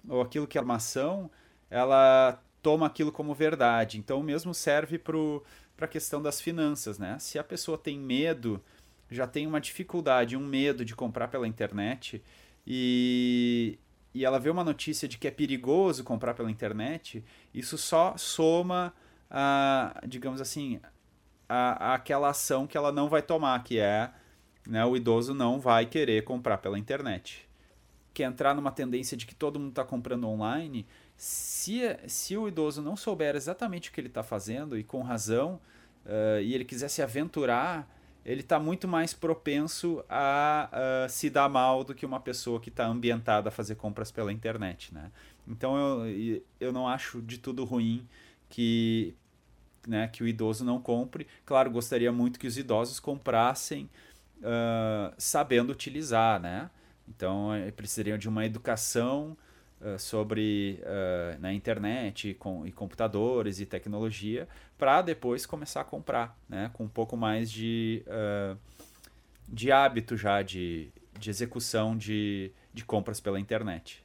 ou 0.09 0.21
aquilo 0.21 0.47
que 0.47 0.59
é 0.59 0.61
armação, 0.61 1.31
ela 1.71 2.43
toma 2.61 2.87
aquilo 2.87 3.13
como 3.13 3.33
verdade. 3.35 3.99
Então, 3.99 4.23
mesmo 4.23 4.53
serve 4.53 4.99
para 4.99 5.17
para 5.81 5.87
a 5.87 5.89
questão 5.89 6.21
das 6.21 6.43
finanças, 6.43 6.99
né? 6.99 7.19
Se 7.19 7.39
a 7.39 7.43
pessoa 7.43 7.79
tem 7.79 7.99
medo, 7.99 8.63
já 9.11 9.27
tem 9.27 9.47
uma 9.47 9.59
dificuldade, 9.59 10.37
um 10.37 10.47
medo 10.47 10.85
de 10.85 10.95
comprar 10.95 11.29
pela 11.29 11.49
internet 11.49 12.23
e, 12.67 13.79
e 14.13 14.23
ela 14.23 14.39
vê 14.39 14.51
uma 14.51 14.63
notícia 14.63 15.09
de 15.09 15.17
que 15.17 15.27
é 15.27 15.31
perigoso 15.31 16.05
comprar 16.05 16.35
pela 16.35 16.51
internet, 16.51 17.25
isso 17.55 17.79
só 17.79 18.15
soma 18.19 18.93
a, 19.31 20.03
digamos 20.07 20.39
assim, 20.39 20.79
a, 21.49 21.93
a 21.93 21.95
aquela 21.95 22.29
ação 22.29 22.67
que 22.67 22.77
ela 22.77 22.93
não 22.93 23.09
vai 23.09 23.23
tomar, 23.23 23.65
que 23.65 23.79
é 23.79 24.13
né, 24.69 24.85
o 24.85 24.95
idoso 24.95 25.33
não 25.33 25.59
vai 25.59 25.87
querer 25.87 26.25
comprar 26.25 26.59
pela 26.59 26.79
internet. 26.79 27.49
Que 28.13 28.23
entrar 28.23 28.55
numa 28.55 28.71
tendência 28.71 29.17
de 29.17 29.25
que 29.25 29.35
todo 29.35 29.59
mundo 29.59 29.71
está 29.71 29.85
comprando 29.85 30.29
online, 30.29 30.87
se, 31.21 31.83
se 32.07 32.35
o 32.35 32.49
idoso 32.49 32.81
não 32.81 32.97
souber 32.97 33.37
exatamente 33.37 33.91
o 33.91 33.93
que 33.93 34.01
ele 34.01 34.09
está 34.09 34.23
fazendo, 34.23 34.79
e 34.79 34.83
com 34.83 35.03
razão, 35.03 35.61
uh, 36.07 36.41
e 36.41 36.55
ele 36.55 36.65
quiser 36.65 36.89
se 36.89 37.03
aventurar, 37.03 37.87
ele 38.25 38.41
está 38.41 38.59
muito 38.59 38.89
mais 38.89 39.13
propenso 39.13 40.03
a 40.09 40.71
uh, 40.73 41.11
se 41.11 41.29
dar 41.29 41.47
mal 41.47 41.85
do 41.85 41.95
que 41.95 42.07
uma 42.07 42.19
pessoa 42.21 42.59
que 42.59 42.71
está 42.71 42.87
ambientada 42.87 43.51
a 43.51 43.53
fazer 43.53 43.75
compras 43.75 44.11
pela 44.11 44.33
internet. 44.33 44.95
Né? 44.95 45.13
Então 45.47 46.07
eu, 46.07 46.43
eu 46.59 46.73
não 46.73 46.89
acho 46.89 47.21
de 47.21 47.37
tudo 47.37 47.67
ruim 47.67 48.09
que, 48.49 49.15
né, 49.87 50.09
que 50.09 50.23
o 50.23 50.27
idoso 50.27 50.65
não 50.65 50.81
compre. 50.81 51.27
Claro, 51.45 51.71
gostaria 51.71 52.11
muito 52.11 52.41
que 52.41 52.47
os 52.47 52.57
idosos 52.57 52.99
comprassem 52.99 53.91
uh, 54.39 55.15
sabendo 55.19 55.71
utilizar. 55.71 56.41
Né? 56.41 56.71
Então 57.07 57.51
precisariam 57.77 58.17
de 58.17 58.27
uma 58.27 58.47
educação 58.47 59.37
uh, 59.81 59.99
sobre 59.99 60.81
uh, 60.83 61.41
na 61.41 61.53
internet 61.53 62.35
com, 62.35 62.67
e 62.67 62.73
computadores 62.73 63.61
e 63.61 63.67
tecnologia 63.67 64.49
para 64.79 65.03
depois 65.03 65.47
começar 65.47 65.81
a 65.81 65.85
comprar, 65.85 66.39
né? 66.49 66.71
com 66.73 66.85
um 66.85 66.89
pouco 66.89 67.17
mais 67.17 67.51
de, 67.51 68.05
uh, 68.07 68.59
de 69.49 69.73
hábito 69.73 70.17
já 70.17 70.43
de, 70.43 70.93
de 71.19 71.31
execução 71.31 71.97
de, 71.97 72.53
de 72.73 72.85
compras 72.85 73.21
pela 73.21 73.39
internet. 73.41 74.05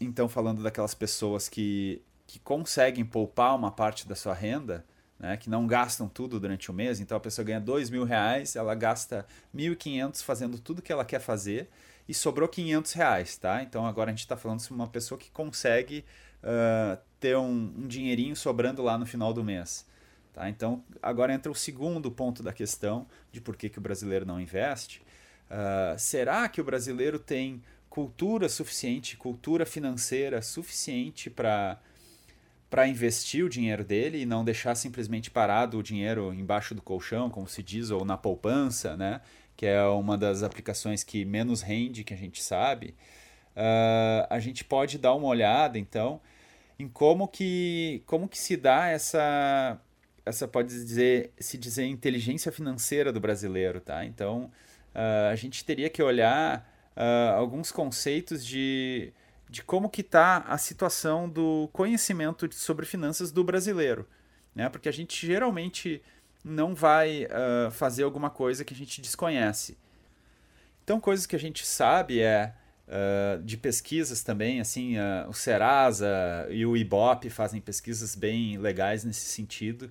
Então, 0.00 0.28
falando 0.28 0.62
daquelas 0.62 0.94
pessoas 0.94 1.48
que, 1.48 2.02
que 2.26 2.38
conseguem 2.38 3.04
poupar 3.04 3.54
uma 3.54 3.70
parte 3.70 4.06
da 4.06 4.14
sua 4.14 4.34
renda, 4.34 4.84
né, 5.18 5.36
que 5.36 5.48
não 5.48 5.66
gastam 5.66 6.08
tudo 6.08 6.40
durante 6.40 6.70
o 6.70 6.74
mês, 6.74 7.00
então 7.00 7.16
a 7.16 7.20
pessoa 7.20 7.44
ganha 7.44 7.60
dois 7.60 7.88
mil 7.88 8.04
reais, 8.04 8.56
ela 8.56 8.74
gasta 8.74 9.26
1.500 9.54 10.22
fazendo 10.22 10.58
tudo 10.58 10.82
que 10.82 10.92
ela 10.92 11.04
quer 11.04 11.20
fazer 11.20 11.70
e 12.08 12.14
sobrou 12.14 12.48
500 12.48 12.92
reais, 12.92 13.36
tá? 13.36 13.62
Então 13.62 13.86
agora 13.86 14.10
a 14.10 14.12
gente 14.12 14.20
está 14.20 14.36
falando 14.36 14.60
sobre 14.60 14.74
uma 14.74 14.88
pessoa 14.88 15.18
que 15.18 15.30
consegue 15.30 16.04
uh, 16.42 16.98
ter 17.18 17.36
um, 17.36 17.72
um, 17.76 17.86
dinheirinho 17.86 18.36
sobrando 18.36 18.82
lá 18.82 18.98
no 18.98 19.06
final 19.06 19.32
do 19.32 19.42
mês. 19.42 19.86
Tá? 20.32 20.48
Então 20.48 20.84
agora 21.02 21.32
entra 21.32 21.50
o 21.50 21.54
segundo 21.54 22.10
ponto 22.10 22.42
da 22.42 22.52
questão 22.52 23.06
de 23.32 23.40
por 23.40 23.56
que, 23.56 23.68
que 23.68 23.78
o 23.78 23.82
brasileiro 23.82 24.26
não 24.26 24.40
investe. 24.40 25.00
Uh, 25.46 25.98
será 25.98 26.48
que 26.48 26.60
o 26.60 26.64
brasileiro 26.64 27.18
tem 27.18 27.62
cultura 27.88 28.48
suficiente, 28.48 29.16
cultura 29.16 29.64
financeira 29.64 30.42
suficiente 30.42 31.30
para 31.30 31.78
para 32.74 32.88
investir 32.88 33.44
o 33.44 33.48
dinheiro 33.48 33.84
dele 33.84 34.22
e 34.22 34.26
não 34.26 34.44
deixar 34.44 34.74
simplesmente 34.74 35.30
parado 35.30 35.78
o 35.78 35.82
dinheiro 35.82 36.34
embaixo 36.34 36.74
do 36.74 36.82
colchão, 36.82 37.30
como 37.30 37.46
se 37.46 37.62
diz, 37.62 37.92
ou 37.92 38.04
na 38.04 38.16
poupança, 38.16 38.96
né? 38.96 39.20
Que 39.56 39.66
é 39.66 39.82
uma 39.84 40.16
das 40.18 40.42
aplicações 40.42 41.04
que 41.04 41.24
menos 41.24 41.62
rende, 41.62 42.04
que 42.04 42.14
a 42.14 42.16
gente 42.16 42.42
sabe, 42.42 42.94
uh, 43.56 44.26
a 44.28 44.38
gente 44.38 44.64
pode 44.64 44.98
dar 44.98 45.14
uma 45.14 45.28
olhada, 45.28 45.78
então, 45.78 46.20
em 46.78 46.88
como 46.88 47.28
que, 47.28 48.02
como 48.06 48.28
que 48.28 48.38
se 48.38 48.56
dá 48.56 48.88
essa, 48.88 49.80
essa 50.26 50.48
pode 50.48 50.68
dizer, 50.68 51.32
se 51.38 51.56
dizer 51.56 51.86
inteligência 51.86 52.50
financeira 52.50 53.12
do 53.12 53.20
brasileiro, 53.20 53.80
tá? 53.80 54.04
Então, 54.04 54.50
uh, 54.94 55.30
a 55.30 55.36
gente 55.36 55.64
teria 55.64 55.88
que 55.88 56.02
olhar 56.02 56.68
uh, 56.96 57.38
alguns 57.38 57.70
conceitos 57.70 58.44
de, 58.44 59.12
de 59.48 59.62
como 59.62 59.88
que 59.88 60.00
está 60.00 60.38
a 60.38 60.58
situação 60.58 61.28
do 61.28 61.68
conhecimento 61.72 62.52
sobre 62.54 62.86
finanças 62.86 63.30
do 63.30 63.44
brasileiro, 63.44 64.08
né? 64.54 64.68
Porque 64.68 64.88
a 64.88 64.92
gente 64.92 65.26
geralmente 65.26 66.02
não 66.44 66.74
vai 66.74 67.24
uh, 67.24 67.70
fazer 67.70 68.02
alguma 68.02 68.28
coisa 68.28 68.64
que 68.64 68.74
a 68.74 68.76
gente 68.76 69.00
desconhece. 69.00 69.78
Então, 70.82 71.00
coisas 71.00 71.24
que 71.24 71.34
a 71.34 71.38
gente 71.38 71.66
sabe 71.66 72.20
é 72.20 72.52
uh, 72.86 73.42
de 73.42 73.56
pesquisas 73.56 74.22
também, 74.22 74.60
assim, 74.60 74.98
uh, 74.98 75.28
o 75.28 75.32
Serasa 75.32 76.46
e 76.50 76.66
o 76.66 76.76
Ibope 76.76 77.30
fazem 77.30 77.60
pesquisas 77.60 78.14
bem 78.14 78.58
legais 78.58 79.04
nesse 79.04 79.26
sentido, 79.26 79.90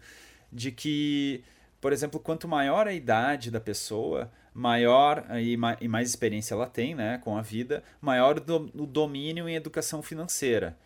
de 0.51 0.71
que, 0.71 1.43
por 1.81 1.91
exemplo, 1.91 2.19
quanto 2.19 2.47
maior 2.47 2.87
a 2.87 2.93
idade 2.93 3.49
da 3.49 3.59
pessoa, 3.59 4.31
maior 4.53 5.25
e, 5.41 5.57
e 5.81 5.87
mais 5.87 6.09
experiência 6.09 6.53
ela 6.53 6.67
tem 6.67 6.93
né, 6.93 7.17
com 7.17 7.35
a 7.35 7.41
vida, 7.41 7.83
maior 7.99 8.37
o 8.37 8.85
domínio 8.85 9.49
em 9.49 9.55
educação 9.55 10.03
financeira. 10.03 10.77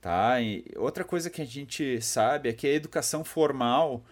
Tá? 0.00 0.40
E 0.40 0.64
outra 0.76 1.02
coisa 1.02 1.30
que 1.30 1.42
a 1.42 1.46
gente 1.46 2.00
sabe 2.00 2.48
é 2.48 2.52
que 2.52 2.66
a 2.66 2.72
educação 2.72 3.24
formal 3.24 4.04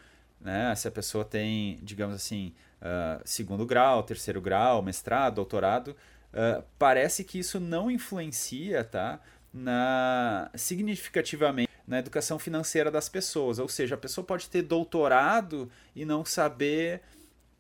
né? 0.42 0.74
Se 0.74 0.88
a 0.88 0.90
pessoa 0.90 1.24
tem, 1.24 1.78
digamos 1.82 2.14
assim, 2.14 2.52
uh, 2.80 3.22
segundo 3.24 3.64
grau, 3.64 4.02
terceiro 4.02 4.40
grau, 4.40 4.82
mestrado, 4.82 5.36
doutorado, 5.36 5.96
uh, 6.32 6.62
parece 6.78 7.24
que 7.24 7.38
isso 7.38 7.60
não 7.60 7.90
influencia, 7.90 8.84
tá? 8.84 9.20
Na, 9.54 10.50
significativamente 10.54 11.70
na 11.86 11.98
educação 11.98 12.38
financeira 12.38 12.90
das 12.90 13.08
pessoas. 13.08 13.58
Ou 13.58 13.68
seja, 13.68 13.94
a 13.94 13.98
pessoa 13.98 14.24
pode 14.24 14.48
ter 14.48 14.62
doutorado 14.62 15.70
e 15.94 16.04
não 16.04 16.24
saber 16.24 17.02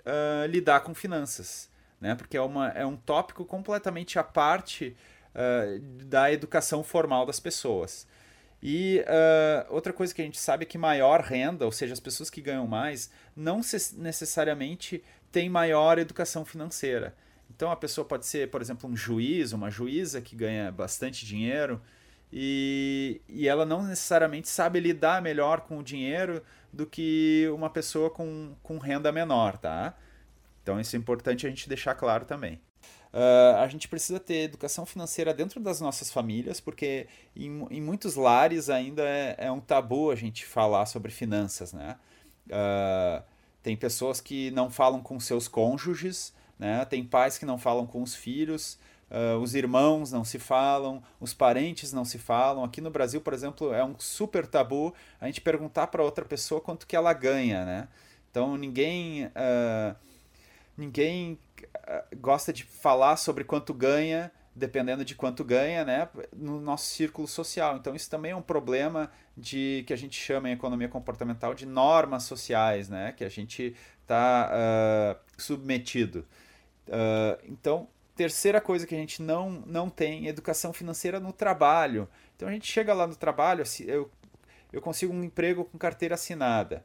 uh, 0.00 0.46
lidar 0.46 0.80
com 0.80 0.94
finanças. 0.94 1.70
né? 2.00 2.14
Porque 2.14 2.36
é, 2.36 2.40
uma, 2.40 2.68
é 2.68 2.84
um 2.84 2.96
tópico 2.96 3.44
completamente 3.44 4.18
à 4.18 4.24
parte 4.24 4.96
da 6.04 6.30
educação 6.30 6.84
formal 6.84 7.24
das 7.24 7.40
pessoas. 7.40 8.06
E 8.62 9.00
uh, 9.00 9.74
outra 9.74 9.92
coisa 9.92 10.14
que 10.14 10.22
a 10.22 10.24
gente 10.24 10.38
sabe 10.38 10.62
é 10.62 10.66
que 10.66 10.78
maior 10.78 11.20
renda, 11.20 11.64
ou 11.64 11.72
seja, 11.72 11.92
as 11.92 12.00
pessoas 12.00 12.30
que 12.30 12.40
ganham 12.40 12.66
mais, 12.66 13.10
não 13.34 13.60
necessariamente 13.96 15.02
têm 15.32 15.50
maior 15.50 15.98
educação 15.98 16.44
financeira. 16.44 17.14
Então 17.50 17.70
a 17.72 17.76
pessoa 17.76 18.04
pode 18.04 18.24
ser, 18.24 18.50
por 18.50 18.60
exemplo, 18.62 18.88
um 18.88 18.96
juiz, 18.96 19.52
uma 19.52 19.70
juíza 19.70 20.20
que 20.20 20.36
ganha 20.36 20.70
bastante 20.70 21.26
dinheiro 21.26 21.82
e, 22.32 23.20
e 23.28 23.48
ela 23.48 23.66
não 23.66 23.82
necessariamente 23.82 24.48
sabe 24.48 24.80
lidar 24.80 25.20
melhor 25.20 25.62
com 25.62 25.78
o 25.78 25.82
dinheiro 25.82 26.42
do 26.72 26.86
que 26.86 27.46
uma 27.54 27.68
pessoa 27.68 28.08
com, 28.10 28.54
com 28.62 28.78
renda 28.78 29.12
menor, 29.12 29.58
tá? 29.58 29.94
Então 30.62 30.80
isso 30.80 30.96
é 30.96 30.98
importante 30.98 31.46
a 31.46 31.50
gente 31.50 31.68
deixar 31.68 31.94
claro 31.94 32.24
também. 32.24 32.60
Uh, 33.12 33.58
a 33.58 33.68
gente 33.68 33.88
precisa 33.88 34.18
ter 34.18 34.44
educação 34.44 34.86
financeira 34.86 35.34
dentro 35.34 35.60
das 35.60 35.82
nossas 35.82 36.10
famílias, 36.10 36.60
porque 36.60 37.06
em, 37.36 37.66
em 37.70 37.80
muitos 37.80 38.14
lares 38.14 38.70
ainda 38.70 39.02
é, 39.02 39.36
é, 39.36 39.52
um 39.52 39.60
tabu 39.60 40.10
a 40.10 40.14
gente 40.14 40.46
falar 40.46 40.86
sobre 40.86 41.12
finanças, 41.12 41.74
né? 41.74 41.98
Uh, 42.46 43.22
tem 43.62 43.76
pessoas 43.76 44.18
que 44.18 44.50
não 44.52 44.70
falam 44.70 45.02
com 45.02 45.20
seus 45.20 45.46
cônjuges, 45.46 46.32
né? 46.58 46.86
Tem 46.86 47.04
pais 47.04 47.36
que 47.36 47.44
não 47.44 47.58
falam 47.58 47.86
com 47.86 48.02
os 48.02 48.14
filhos, 48.14 48.78
uh, 49.10 49.36
os 49.42 49.54
irmãos 49.54 50.10
não 50.10 50.24
se 50.24 50.38
falam, 50.38 51.02
os 51.20 51.34
parentes 51.34 51.92
não 51.92 52.06
se 52.06 52.18
falam. 52.18 52.64
Aqui 52.64 52.80
no 52.80 52.90
Brasil, 52.90 53.20
por 53.20 53.34
exemplo, 53.34 53.74
é 53.74 53.84
um 53.84 53.94
super 53.98 54.46
tabu 54.46 54.94
a 55.20 55.26
gente 55.26 55.42
perguntar 55.42 55.88
para 55.88 56.02
outra 56.02 56.24
pessoa 56.24 56.62
quanto 56.62 56.86
que 56.86 56.96
ela 56.96 57.12
ganha, 57.12 57.62
né? 57.66 57.88
Então 58.30 58.56
ninguém 58.56 59.30
ninguém 60.78 61.38
gosta 62.16 62.52
de 62.52 62.64
falar 62.64 63.16
sobre 63.16 63.44
quanto 63.44 63.74
ganha 63.74 64.30
dependendo 64.54 65.04
de 65.04 65.14
quanto 65.14 65.42
ganha, 65.42 65.84
né, 65.84 66.08
no 66.32 66.60
nosso 66.60 66.86
círculo 66.86 67.26
social. 67.26 67.76
Então 67.76 67.94
isso 67.94 68.08
também 68.10 68.32
é 68.32 68.36
um 68.36 68.42
problema 68.42 69.10
de 69.36 69.82
que 69.86 69.92
a 69.92 69.96
gente 69.96 70.20
chama 70.20 70.50
em 70.50 70.52
economia 70.52 70.88
comportamental 70.88 71.54
de 71.54 71.64
normas 71.64 72.24
sociais, 72.24 72.88
né, 72.88 73.12
que 73.16 73.24
a 73.24 73.28
gente 73.28 73.74
está 74.02 74.50
uh, 74.52 75.40
submetido. 75.40 76.26
Uh, 76.86 77.42
então, 77.48 77.88
terceira 78.14 78.60
coisa 78.60 78.86
que 78.86 78.94
a 78.94 78.98
gente 78.98 79.22
não, 79.22 79.50
não 79.66 79.88
tem, 79.88 80.26
educação 80.26 80.72
financeira 80.72 81.18
no 81.18 81.32
trabalho. 81.32 82.06
Então 82.36 82.46
a 82.48 82.52
gente 82.52 82.70
chega 82.70 82.92
lá 82.92 83.06
no 83.06 83.16
trabalho, 83.16 83.64
eu, 83.86 84.10
eu 84.70 84.82
consigo 84.82 85.12
um 85.14 85.24
emprego 85.24 85.64
com 85.64 85.78
carteira 85.78 86.14
assinada. 86.14 86.84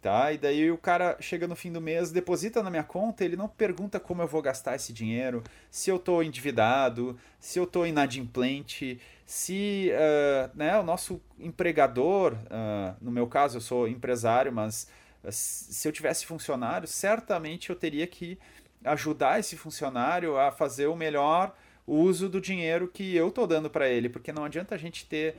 Tá? 0.00 0.32
E 0.32 0.38
daí 0.38 0.70
o 0.70 0.78
cara 0.78 1.16
chega 1.20 1.48
no 1.48 1.56
fim 1.56 1.72
do 1.72 1.80
mês, 1.80 2.12
deposita 2.12 2.62
na 2.62 2.70
minha 2.70 2.84
conta, 2.84 3.24
ele 3.24 3.34
não 3.34 3.48
pergunta 3.48 3.98
como 3.98 4.22
eu 4.22 4.28
vou 4.28 4.40
gastar 4.40 4.76
esse 4.76 4.92
dinheiro, 4.92 5.42
se 5.72 5.90
eu 5.90 5.96
estou 5.96 6.22
endividado, 6.22 7.18
se 7.40 7.58
eu 7.58 7.64
estou 7.64 7.84
inadimplente, 7.84 9.00
se 9.26 9.90
uh, 9.92 10.56
né, 10.56 10.78
o 10.78 10.84
nosso 10.84 11.20
empregador, 11.38 12.34
uh, 12.34 12.96
no 13.00 13.10
meu 13.10 13.26
caso 13.26 13.56
eu 13.56 13.60
sou 13.60 13.88
empresário, 13.88 14.52
mas 14.52 14.88
uh, 15.24 15.32
se 15.32 15.88
eu 15.88 15.92
tivesse 15.92 16.24
funcionário, 16.24 16.86
certamente 16.86 17.68
eu 17.68 17.76
teria 17.76 18.06
que 18.06 18.38
ajudar 18.84 19.40
esse 19.40 19.56
funcionário 19.56 20.38
a 20.38 20.52
fazer 20.52 20.86
o 20.86 20.94
melhor 20.94 21.54
uso 21.86 22.28
do 22.28 22.40
dinheiro 22.40 22.86
que 22.86 23.16
eu 23.16 23.28
estou 23.28 23.46
dando 23.46 23.68
para 23.68 23.88
ele, 23.88 24.08
porque 24.08 24.32
não 24.32 24.44
adianta 24.44 24.74
a 24.74 24.78
gente 24.78 25.06
ter 25.06 25.36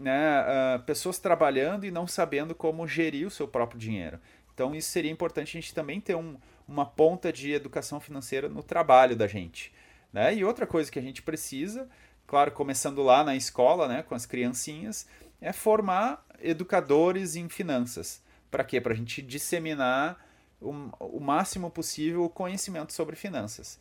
né, 0.00 0.40
uh, 0.40 0.82
pessoas 0.84 1.18
trabalhando 1.18 1.84
e 1.84 1.90
não 1.90 2.06
sabendo 2.06 2.54
como 2.54 2.88
gerir 2.88 3.26
o 3.26 3.30
seu 3.30 3.46
próprio 3.46 3.78
dinheiro. 3.78 4.18
Então 4.54 4.74
isso 4.74 4.88
seria 4.88 5.10
importante 5.10 5.56
a 5.56 5.60
gente 5.60 5.74
também 5.74 6.00
ter 6.00 6.16
um, 6.16 6.36
uma 6.66 6.86
ponta 6.86 7.30
de 7.32 7.52
educação 7.52 8.00
financeira 8.00 8.48
no 8.48 8.62
trabalho 8.62 9.14
da 9.14 9.26
gente. 9.26 9.72
Né? 10.12 10.34
E 10.34 10.44
outra 10.44 10.66
coisa 10.66 10.90
que 10.90 10.98
a 10.98 11.02
gente 11.02 11.22
precisa, 11.22 11.86
claro, 12.26 12.50
começando 12.50 13.02
lá 13.02 13.22
na 13.22 13.36
escola, 13.36 13.86
né, 13.86 14.02
com 14.02 14.14
as 14.14 14.24
criancinhas, 14.24 15.06
é 15.40 15.52
formar 15.52 16.24
educadores 16.40 17.36
em 17.36 17.48
finanças. 17.48 18.22
Para 18.50 18.64
quê? 18.64 18.80
Para 18.80 18.94
a 18.94 18.96
gente 18.96 19.20
disseminar 19.20 20.18
o, 20.60 20.70
o 20.98 21.20
máximo 21.20 21.70
possível 21.70 22.24
o 22.24 22.30
conhecimento 22.30 22.92
sobre 22.92 23.16
finanças. 23.16 23.78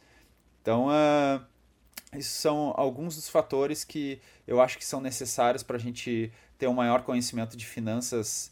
Então, 0.61 0.87
uh, 0.87 1.41
esses 2.13 2.31
são 2.31 2.73
alguns 2.75 3.15
dos 3.15 3.29
fatores 3.29 3.83
que 3.83 4.19
eu 4.47 4.59
acho 4.59 4.77
que 4.77 4.85
são 4.85 4.99
necessários 4.99 5.61
para 5.61 5.75
a 5.75 5.79
gente 5.79 6.31
ter 6.57 6.67
um 6.67 6.73
maior 6.73 7.03
conhecimento 7.03 7.55
de 7.55 7.65
finanças. 7.65 8.51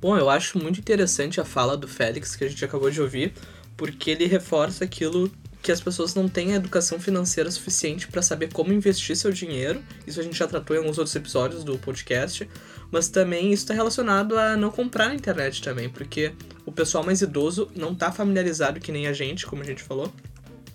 Bom, 0.00 0.16
eu 0.16 0.30
acho 0.30 0.58
muito 0.58 0.78
interessante 0.78 1.40
a 1.40 1.44
fala 1.44 1.76
do 1.76 1.88
Félix 1.88 2.36
que 2.36 2.44
a 2.44 2.48
gente 2.48 2.64
acabou 2.64 2.88
de 2.88 3.02
ouvir, 3.02 3.34
porque 3.76 4.12
ele 4.12 4.26
reforça 4.26 4.84
aquilo 4.84 5.30
que 5.62 5.72
as 5.72 5.80
pessoas 5.80 6.14
não 6.14 6.28
têm 6.28 6.52
educação 6.52 7.00
financeira 7.00 7.50
suficiente 7.50 8.08
para 8.08 8.22
saber 8.22 8.52
como 8.52 8.72
investir 8.72 9.16
seu 9.16 9.32
dinheiro. 9.32 9.82
Isso 10.06 10.20
a 10.20 10.22
gente 10.22 10.38
já 10.38 10.46
tratou 10.46 10.76
em 10.76 10.78
alguns 10.78 10.98
outros 10.98 11.14
episódios 11.16 11.64
do 11.64 11.78
podcast. 11.78 12.48
Mas 12.90 13.08
também 13.08 13.52
isso 13.52 13.64
está 13.64 13.74
relacionado 13.74 14.38
a 14.38 14.56
não 14.56 14.70
comprar 14.70 15.08
na 15.08 15.14
internet 15.14 15.62
também, 15.62 15.90
porque 15.90 16.32
o 16.64 16.72
pessoal 16.72 17.04
mais 17.04 17.20
idoso 17.20 17.70
não 17.76 17.92
está 17.92 18.10
familiarizado, 18.10 18.80
que 18.80 18.90
nem 18.90 19.06
a 19.06 19.12
gente, 19.12 19.46
como 19.46 19.62
a 19.62 19.64
gente 19.64 19.82
falou, 19.82 20.10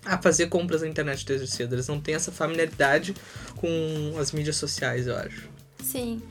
a 0.06 0.18
fazer 0.22 0.48
compras 0.48 0.82
na 0.82 0.88
internet 0.88 1.26
desde 1.26 1.48
cedo. 1.48 1.74
Eles 1.74 1.88
não 1.88 2.00
têm 2.00 2.14
essa 2.14 2.32
familiaridade 2.32 3.16
com 3.56 4.14
as 4.20 4.32
mídias 4.32 4.58
sociais, 4.58 5.08
eu 5.08 5.16
acho. 5.16 5.50
Sim. 5.84 6.22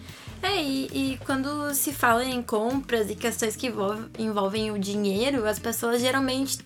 É, 0.42 0.60
e, 0.60 0.86
e, 0.92 1.18
quando 1.18 1.72
se 1.72 1.92
fala 1.92 2.24
em 2.24 2.42
compras 2.42 3.08
e 3.08 3.14
questões 3.14 3.54
que 3.54 3.68
envolvem, 3.68 4.06
envolvem 4.18 4.70
o 4.72 4.78
dinheiro, 4.78 5.46
as 5.46 5.60
pessoas 5.60 6.00
geralmente 6.00 6.58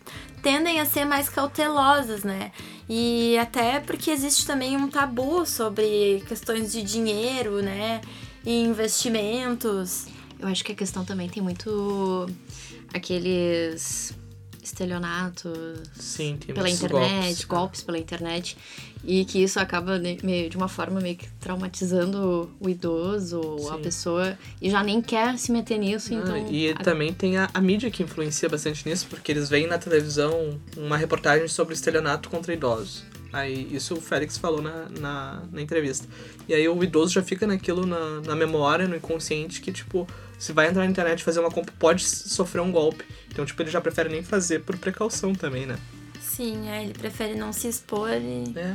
tendem 0.43 0.81
a 0.81 0.87
ser 0.87 1.05
mais 1.05 1.29
cautelosas, 1.29 2.25
né? 2.25 2.53
E 2.89 3.37
até 3.37 3.79
porque 3.81 4.11
existe 4.11 4.47
também 4.47 4.77
um 4.77 4.89
tabu 4.89 5.45
sobre 5.45 6.23
questões 6.27 6.73
de 6.73 6.83
dinheiro, 6.83 7.61
né? 7.61 8.01
E 8.45 8.63
investimentos. 8.63 10.07
Eu 10.39 10.49
acho 10.49 10.65
que 10.65 10.73
a 10.73 10.75
questão 10.75 11.05
também 11.05 11.29
tem 11.29 11.43
muito 11.43 12.31
aqueles 12.95 14.15
estelionatos 14.67 15.79
Sim, 15.95 16.39
pela 16.47 16.69
internet, 16.69 17.11
golpes. 17.11 17.45
golpes 17.45 17.83
pela 17.83 17.99
internet 17.99 18.57
e 19.05 19.25
que 19.25 19.43
isso 19.43 19.61
acaba 19.61 19.99
meio, 19.99 20.51
de 20.51 20.57
uma 20.57 20.69
forma 20.69 21.01
meio 21.01 21.17
que 21.17 21.29
traumatizando 21.41 22.51
o 22.59 22.69
idoso, 22.69 23.41
Sim. 23.59 23.71
a 23.71 23.79
pessoa, 23.79 24.39
e 24.61 24.69
já 24.69 24.83
nem 24.83 25.01
quer 25.01 25.39
se 25.39 25.53
meter 25.53 25.79
nisso, 25.79 26.13
ah, 26.13 26.17
então... 26.17 26.49
E 26.51 26.71
a... 26.71 26.75
também 26.75 27.13
tem 27.13 27.37
a, 27.37 27.49
a, 27.55 27.61
mídia 27.61 27.91
que 27.91 28.03
influencia 28.03 28.49
bastante 28.49 28.89
nisso, 28.89 29.07
porque 29.09 29.31
eles 29.31 29.49
veem 29.49 29.67
na 29.67 29.79
televisão 29.79 30.59
uma 30.77 30.97
reportagem 30.97 31.47
sobre 31.47 31.75
estelionato 31.75 32.29
contra 32.29 32.53
idosos. 32.53 33.05
Aí 33.33 33.69
isso 33.71 33.95
o 33.95 34.01
Félix 34.01 34.39
falou 34.39 34.63
na, 34.63 34.89
na, 34.99 35.43
na, 35.53 35.61
entrevista. 35.61 36.09
E 36.49 36.55
aí 36.55 36.67
o 36.69 36.83
idoso 36.83 37.13
já 37.13 37.23
fica 37.23 37.47
naquilo 37.47 37.85
na, 37.85 38.21
na 38.23 38.35
memória, 38.35 38.89
no 38.89 38.97
inconsciente, 38.97 39.61
que 39.61 39.71
tipo, 39.71 40.07
se 40.39 40.53
vai 40.53 40.69
entrar 40.69 40.85
na 40.85 40.91
internet 40.91 41.23
fazer 41.23 41.41
uma 41.41 41.51
compra, 41.51 41.75
pode 41.79 42.03
sofrer 42.05 42.61
um 42.61 42.73
golpe. 42.73 43.05
Então, 43.37 43.45
tipo, 43.45 43.61
ele 43.61 43.71
já 43.71 43.83
prefere 43.83 44.09
nem 44.09 44.23
fazer 44.23 44.61
por 44.61 44.79
precaução 44.79 45.35
também, 45.35 45.67
né? 45.67 45.79
Sim, 46.19 46.71
é, 46.71 46.83
ele 46.83 46.95
prefere 46.95 47.35
não 47.35 47.53
se 47.53 47.69
expor 47.69 48.11
e... 48.11 48.59
É 48.59 48.75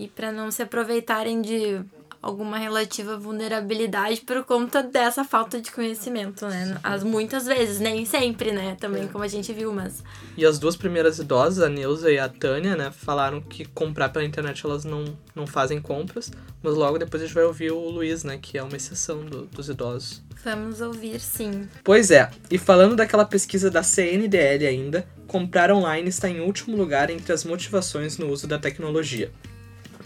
e 0.00 0.08
para 0.08 0.32
não 0.32 0.50
se 0.50 0.62
aproveitarem 0.62 1.42
de 1.42 1.78
alguma 2.22 2.58
relativa 2.58 3.16
vulnerabilidade 3.16 4.20
por 4.20 4.44
conta 4.44 4.82
dessa 4.82 5.24
falta 5.24 5.60
de 5.60 5.70
conhecimento, 5.70 6.46
né? 6.46 6.78
As 6.82 7.02
muitas 7.02 7.46
vezes, 7.46 7.80
nem 7.80 8.04
sempre, 8.04 8.52
né? 8.52 8.76
Também, 8.78 9.04
é. 9.04 9.06
como 9.06 9.24
a 9.24 9.28
gente 9.28 9.52
viu, 9.52 9.72
mas. 9.72 10.04
E 10.36 10.44
as 10.44 10.58
duas 10.58 10.76
primeiras 10.76 11.18
idosas, 11.18 11.64
a 11.64 11.68
Neuza 11.68 12.10
e 12.10 12.18
a 12.18 12.28
Tânia, 12.28 12.76
né, 12.76 12.90
falaram 12.90 13.40
que 13.40 13.64
comprar 13.64 14.10
pela 14.10 14.24
internet 14.24 14.64
elas 14.64 14.84
não, 14.84 15.04
não 15.34 15.46
fazem 15.46 15.80
compras, 15.80 16.30
mas 16.62 16.74
logo 16.74 16.98
depois 16.98 17.22
a 17.22 17.26
gente 17.26 17.34
vai 17.34 17.44
ouvir 17.44 17.72
o 17.72 17.88
Luiz, 17.88 18.24
né, 18.24 18.38
que 18.40 18.58
é 18.58 18.62
uma 18.62 18.76
exceção 18.76 19.24
do, 19.24 19.46
dos 19.46 19.68
idosos. 19.68 20.22
Vamos 20.44 20.80
ouvir, 20.80 21.20
sim. 21.20 21.68
Pois 21.84 22.10
é, 22.10 22.30
e 22.50 22.56
falando 22.56 22.96
daquela 22.96 23.26
pesquisa 23.26 23.70
da 23.70 23.82
CNDL 23.82 24.66
ainda, 24.66 25.06
comprar 25.26 25.70
online 25.70 26.08
está 26.08 26.28
em 26.28 26.40
último 26.40 26.76
lugar 26.76 27.10
entre 27.10 27.32
as 27.32 27.44
motivações 27.44 28.16
no 28.16 28.28
uso 28.28 28.46
da 28.46 28.58
tecnologia. 28.58 29.30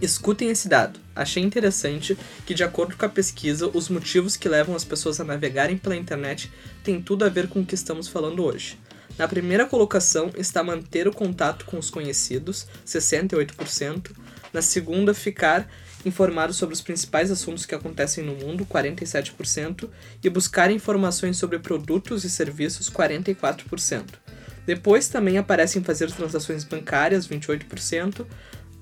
Escutem 0.04 0.50
esse 0.50 0.68
dado. 0.68 1.00
Achei 1.16 1.42
interessante 1.42 2.14
que, 2.44 2.52
de 2.52 2.62
acordo 2.62 2.94
com 2.94 3.06
a 3.06 3.08
pesquisa, 3.08 3.70
os 3.72 3.88
motivos 3.88 4.36
que 4.36 4.50
levam 4.50 4.76
as 4.76 4.84
pessoas 4.84 5.18
a 5.18 5.24
navegarem 5.24 5.78
pela 5.78 5.96
internet 5.96 6.52
têm 6.82 7.00
tudo 7.00 7.24
a 7.24 7.30
ver 7.30 7.48
com 7.48 7.60
o 7.60 7.64
que 7.64 7.74
estamos 7.74 8.06
falando 8.06 8.44
hoje. 8.44 8.78
Na 9.16 9.26
primeira 9.26 9.64
colocação 9.64 10.30
está 10.36 10.62
manter 10.62 11.08
o 11.08 11.12
contato 11.12 11.64
com 11.64 11.78
os 11.78 11.88
conhecidos, 11.88 12.66
68%. 12.86 14.10
Na 14.52 14.60
segunda, 14.60 15.14
ficar 15.14 15.70
informado 16.04 16.52
sobre 16.52 16.74
os 16.74 16.82
principais 16.82 17.30
assuntos 17.30 17.64
que 17.64 17.74
acontecem 17.74 18.22
no 18.22 18.34
mundo, 18.34 18.66
47%. 18.66 19.88
E 20.22 20.28
buscar 20.28 20.70
informações 20.70 21.38
sobre 21.38 21.58
produtos 21.58 22.24
e 22.24 22.30
serviços, 22.30 22.90
44%. 22.90 24.04
Depois 24.66 25.08
também 25.08 25.38
aparecem 25.38 25.82
fazer 25.82 26.10
transações 26.10 26.64
bancárias, 26.64 27.26
28%, 27.26 28.26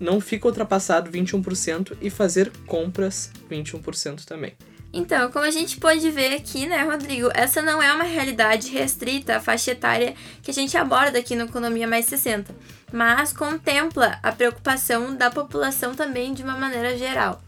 não 0.02 0.20
fica 0.20 0.48
ultrapassado 0.48 1.10
21% 1.10 1.96
e 2.00 2.10
fazer 2.10 2.50
compras 2.66 3.30
21% 3.48 4.24
também. 4.24 4.52
Então, 4.92 5.30
como 5.30 5.46
a 5.46 5.50
gente 5.50 5.78
pode 5.78 6.10
ver 6.10 6.34
aqui, 6.34 6.66
né, 6.66 6.82
Rodrigo, 6.82 7.30
essa 7.32 7.62
não 7.62 7.80
é 7.80 7.90
uma 7.94 8.04
realidade 8.04 8.70
restrita 8.70 9.36
à 9.36 9.40
faixa 9.40 9.70
etária 9.70 10.14
que 10.42 10.50
a 10.50 10.54
gente 10.54 10.76
aborda 10.76 11.18
aqui 11.18 11.34
no 11.34 11.44
Economia 11.44 11.86
Mais 11.86 12.04
60, 12.04 12.54
mas 12.92 13.32
contempla 13.32 14.18
a 14.22 14.30
preocupação 14.32 15.16
da 15.16 15.30
população 15.30 15.94
também 15.94 16.34
de 16.34 16.42
uma 16.42 16.58
maneira 16.58 16.98
geral. 16.98 17.40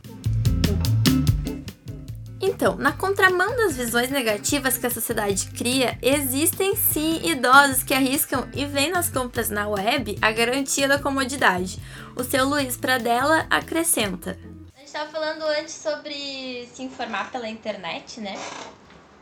Então, 2.47 2.77
na 2.77 2.93
contramão 2.93 3.57
das 3.57 3.75
visões 3.75 4.11
negativas 4.11 4.77
que 4.77 4.87
a 4.87 4.91
sociedade 4.91 5.47
cria, 5.47 5.99
existem 6.03 6.77
sim 6.77 7.27
idosos 7.27 7.83
que 7.83 7.95
arriscam 7.95 8.47
e 8.53 8.67
veem 8.67 8.91
nas 8.91 9.09
compras 9.09 9.49
na 9.49 9.67
web 9.67 10.19
a 10.21 10.31
garantia 10.31 10.87
da 10.87 10.99
comodidade. 10.99 11.81
O 12.15 12.23
seu 12.23 12.47
Luiz 12.47 12.77
Pradella 12.77 13.47
acrescenta. 13.49 14.39
A 14.75 14.79
gente 14.79 14.87
estava 14.89 15.11
falando 15.11 15.43
antes 15.59 15.73
sobre 15.73 16.69
se 16.75 16.83
informar 16.83 17.33
pela 17.33 17.49
internet, 17.49 18.21
né? 18.21 18.39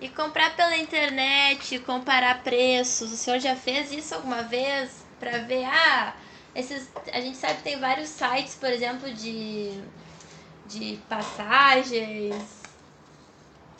E 0.00 0.08
comprar 0.08 0.56
pela 0.56 0.76
internet, 0.76 1.78
comparar 1.78 2.42
preços. 2.42 3.12
O 3.12 3.16
senhor 3.16 3.38
já 3.38 3.54
fez 3.54 3.92
isso 3.92 4.16
alguma 4.16 4.42
vez 4.42 4.90
para 5.20 5.38
ver 5.38 5.64
ah, 5.64 6.16
esses 6.56 6.90
a 7.12 7.20
gente 7.20 7.36
sabe 7.36 7.58
que 7.58 7.62
tem 7.62 7.78
vários 7.78 8.08
sites, 8.08 8.56
por 8.56 8.68
exemplo, 8.68 9.14
de 9.14 9.80
de 10.66 10.98
passagens, 11.08 12.61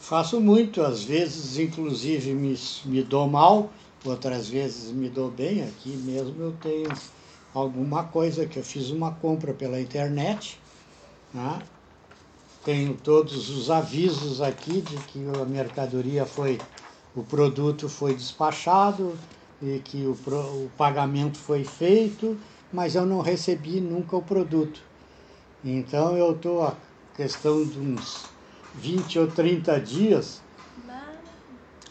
Faço 0.03 0.41
muito, 0.41 0.83
às 0.83 1.05
vezes, 1.05 1.61
inclusive, 1.61 2.35
me, 2.35 2.59
me 2.87 3.05
dou 3.05 3.29
mal, 3.29 3.71
outras 4.05 4.49
vezes 4.49 4.91
me 4.91 5.09
dou 5.09 5.31
bem. 5.31 5.63
Aqui 5.63 5.91
mesmo 5.91 6.43
eu 6.43 6.53
tenho 6.61 6.93
alguma 7.55 8.03
coisa 8.03 8.45
que 8.45 8.59
eu 8.59 8.65
fiz 8.65 8.91
uma 8.91 9.13
compra 9.13 9.55
pela 9.55 9.81
internet. 9.81 10.59
Né? 11.33 11.63
Tenho 12.65 12.95
todos 12.95 13.49
os 13.49 13.71
avisos 13.71 14.43
aqui 14.43 14.81
de 14.81 14.97
que 15.05 15.25
a 15.41 15.45
mercadoria 15.45 16.27
foi, 16.27 16.59
o 17.15 17.23
produto 17.23 17.89
foi 17.89 18.13
despachado 18.13 19.17
e 19.63 19.79
que 19.85 20.05
o, 20.05 20.19
o 20.31 20.71
pagamento 20.77 21.39
foi 21.39 21.63
feito, 21.63 22.37
mas 22.73 22.97
eu 22.97 23.07
não 23.07 23.21
recebi 23.21 23.81
nunca 23.81 24.17
o 24.17 24.23
produto. 24.23 24.83
Então 25.65 26.17
eu 26.17 26.33
estou 26.33 26.65
a 26.67 26.75
questão 27.15 27.65
de 27.65 27.79
uns 27.79 28.32
20 28.75 29.19
ou 29.19 29.27
30 29.27 29.81
dias 29.81 30.43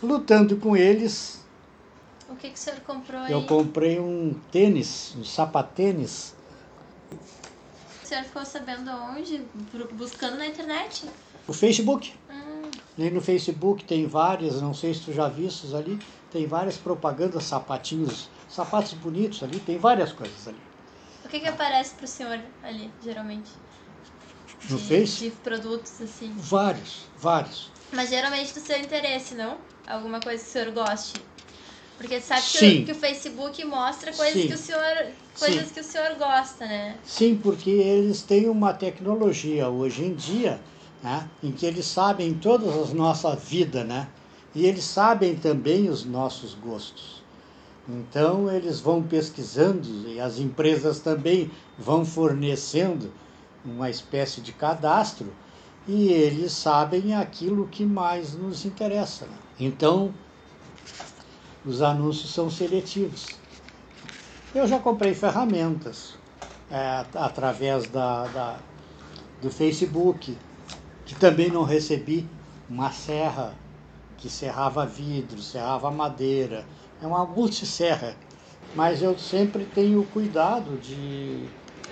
lutando 0.01 0.57
com 0.57 0.75
eles. 0.75 1.43
O 2.29 2.35
que, 2.35 2.49
que 2.49 2.55
o 2.55 2.57
senhor 2.57 2.79
comprou 2.81 3.21
aí? 3.21 3.31
Eu 3.31 3.45
comprei 3.45 3.99
um 3.99 4.33
tênis, 4.51 5.15
um 5.17 5.23
sapatênis. 5.23 6.33
O 8.03 8.07
senhor 8.07 8.23
ficou 8.23 8.45
sabendo 8.45 8.89
onde? 8.89 9.41
Buscando 9.93 10.37
na 10.37 10.47
internet? 10.47 11.05
O 11.47 11.53
Facebook. 11.53 12.13
Hum. 12.29 12.71
E 12.97 13.09
no 13.09 13.21
Facebook 13.21 13.83
tem 13.83 14.07
várias, 14.07 14.61
não 14.61 14.73
sei 14.73 14.93
se 14.93 15.01
tu 15.01 15.13
já 15.13 15.27
vistes 15.27 15.73
ali, 15.73 15.99
tem 16.31 16.45
várias 16.45 16.77
propagandas, 16.77 17.43
sapatinhos, 17.43 18.29
sapatos 18.49 18.93
bonitos 18.93 19.43
ali, 19.43 19.59
tem 19.59 19.77
várias 19.77 20.11
coisas 20.11 20.47
ali. 20.47 20.59
O 21.23 21.29
que, 21.29 21.39
que 21.39 21.47
aparece 21.47 21.95
para 21.95 22.05
o 22.05 22.07
senhor 22.07 22.39
ali, 22.63 22.91
geralmente? 23.01 23.49
No 24.69 24.77
de, 24.77 24.87
Face? 24.87 25.23
De 25.23 25.31
produtos, 25.31 26.01
assim. 26.01 26.33
Vários, 26.37 27.05
vários. 27.17 27.71
Mas 27.91 28.09
geralmente 28.09 28.53
do 28.53 28.59
seu 28.59 28.77
interesse, 28.77 29.35
não? 29.35 29.57
Alguma 29.87 30.19
coisa 30.19 30.41
que 30.41 30.49
o 30.49 30.51
senhor 30.51 30.71
goste. 30.71 31.13
Porque 31.97 32.19
sabe 32.19 32.41
que, 32.41 32.57
o, 32.57 32.85
que 32.85 32.91
o 32.93 32.95
Facebook 32.95 33.65
mostra 33.65 34.11
coisas 34.11 34.41
Sim. 34.41 34.47
que 34.47 34.53
o 34.53 34.57
senhor. 34.57 35.07
coisas 35.37 35.67
Sim. 35.67 35.73
que 35.73 35.79
o 35.81 35.83
senhor 35.83 36.15
gosta, 36.15 36.65
né? 36.65 36.97
Sim, 37.03 37.39
porque 37.41 37.69
eles 37.69 38.23
têm 38.23 38.49
uma 38.49 38.73
tecnologia 38.73 39.69
hoje 39.69 40.05
em 40.05 40.15
dia, 40.15 40.59
né, 41.03 41.27
em 41.43 41.51
que 41.51 41.65
eles 41.65 41.85
sabem 41.85 42.33
toda 42.33 42.65
a 42.65 42.93
nossa 42.93 43.35
vida, 43.35 43.83
né? 43.83 44.07
E 44.55 44.65
eles 44.65 44.83
sabem 44.83 45.35
também 45.35 45.89
os 45.89 46.03
nossos 46.03 46.55
gostos. 46.55 47.21
Então 47.87 48.51
eles 48.51 48.79
vão 48.79 49.03
pesquisando 49.03 50.07
e 50.07 50.19
as 50.19 50.39
empresas 50.39 50.99
também 50.99 51.51
vão 51.77 52.05
fornecendo 52.05 53.11
uma 53.63 53.89
espécie 53.89 54.41
de 54.41 54.53
cadastro 54.53 55.35
e 55.87 56.09
eles 56.09 56.51
sabem 56.53 57.13
aquilo 57.15 57.67
que 57.67 57.85
mais 57.85 58.33
nos 58.35 58.65
interessa. 58.65 59.25
né? 59.27 59.37
Então 59.59 60.13
os 61.63 61.81
anúncios 61.81 62.31
são 62.33 62.49
seletivos. 62.49 63.39
Eu 64.53 64.67
já 64.67 64.79
comprei 64.79 65.13
ferramentas 65.13 66.17
é, 66.69 67.05
através 67.15 67.87
da, 67.87 68.27
da- 68.27 68.59
do 69.41 69.51
Facebook, 69.51 70.37
que 71.05 71.15
também 71.15 71.51
não 71.51 71.63
recebi 71.63 72.29
uma 72.69 72.91
serra 72.91 73.55
que 74.17 74.29
serrava 74.29 74.85
vidro, 74.85 75.41
serrava 75.41 75.91
madeira, 75.91 76.67
é 77.01 77.07
uma 77.07 77.25
multisserra. 77.25 78.17
Mas 78.73 79.01
eu 79.01 79.17
sempre 79.17 79.65
tenho 79.65 80.03
cuidado 80.05 80.77
de 80.77 81.51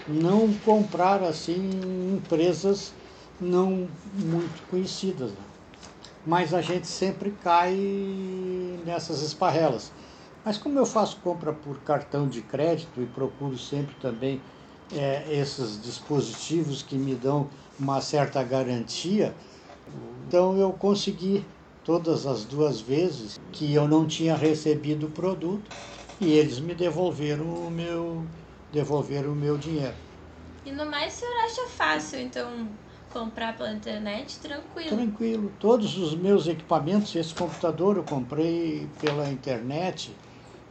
não 0.09 0.53
comprar 0.53 1.23
assim 1.23 1.55
em 1.55 2.15
empresas 2.17 2.93
não 3.39 3.87
muito 4.13 4.63
conhecidas. 4.63 5.31
né? 5.31 5.37
Mas 6.25 6.53
a 6.53 6.61
gente 6.61 6.87
sempre 6.87 7.31
cai 7.31 7.75
nessas 8.85 9.21
esparrelas. 9.21 9.91
Mas 10.43 10.57
como 10.57 10.79
eu 10.79 10.85
faço 10.85 11.17
compra 11.17 11.53
por 11.53 11.79
cartão 11.81 12.27
de 12.27 12.41
crédito 12.41 13.01
e 13.01 13.05
procuro 13.05 13.57
sempre 13.57 13.95
também 13.95 14.41
é, 14.91 15.33
esses 15.35 15.81
dispositivos 15.81 16.81
que 16.81 16.95
me 16.97 17.15
dão 17.15 17.49
uma 17.77 18.01
certa 18.01 18.41
garantia, 18.43 19.35
então 20.27 20.57
eu 20.57 20.71
consegui 20.73 21.45
todas 21.83 22.25
as 22.25 22.45
duas 22.45 22.81
vezes 22.81 23.39
que 23.51 23.73
eu 23.73 23.87
não 23.87 24.07
tinha 24.07 24.35
recebido 24.35 25.07
o 25.07 25.11
produto 25.11 25.71
e 26.19 26.31
eles 26.31 26.59
me 26.59 26.73
devolveram 26.75 27.67
o 27.67 27.71
meu 27.71 28.25
devolveram 28.71 29.33
o 29.33 29.35
meu 29.35 29.57
dinheiro. 29.57 29.95
E 30.65 30.71
no 30.71 30.85
mais 30.85 31.15
o 31.15 31.19
senhor 31.19 31.45
acha 31.45 31.77
fácil, 31.77 32.19
então, 32.19 32.69
comprar 33.09 33.57
pela 33.57 33.71
internet 33.73 34.39
tranquilo. 34.39 34.89
Tranquilo. 34.89 35.49
Todos 35.59 35.97
os 35.97 36.15
meus 36.15 36.47
equipamentos, 36.47 37.15
esse 37.15 37.33
computador 37.33 37.97
eu 37.97 38.03
comprei 38.03 38.87
pela 38.99 39.31
internet, 39.31 40.15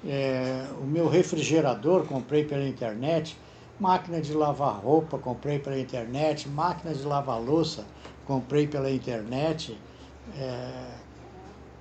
é, 0.04 0.68
o 0.80 0.84
meu 0.86 1.08
refrigerador 1.08 2.06
comprei 2.06 2.44
pela 2.44 2.66
internet, 2.66 3.40
máquina 3.78 4.20
de 4.20 4.32
lavar 4.32 4.80
roupa 4.80 5.18
comprei 5.18 5.58
pela 5.58 5.78
internet, 5.78 6.48
máquina 6.48 6.94
de 6.94 7.02
lavar 7.04 7.40
louça 7.40 7.90
comprei 8.24 8.66
pela 8.66 8.90
internet, 8.90 9.82
é, 10.28 11.00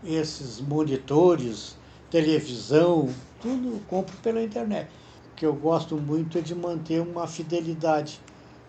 esses 0.03 0.59
monitores, 0.61 1.77
televisão, 2.09 3.21
tudo 3.39 3.79
compro 3.85 4.17
pela 4.17 4.41
internet. 4.43 4.91
O 5.37 5.39
que 5.39 5.45
eu 5.45 5.53
gosto 5.53 5.95
muito 5.97 6.39
é 6.39 6.41
de 6.41 6.55
manter 6.55 6.99
uma 6.99 7.27
fidelidade, 7.27 8.19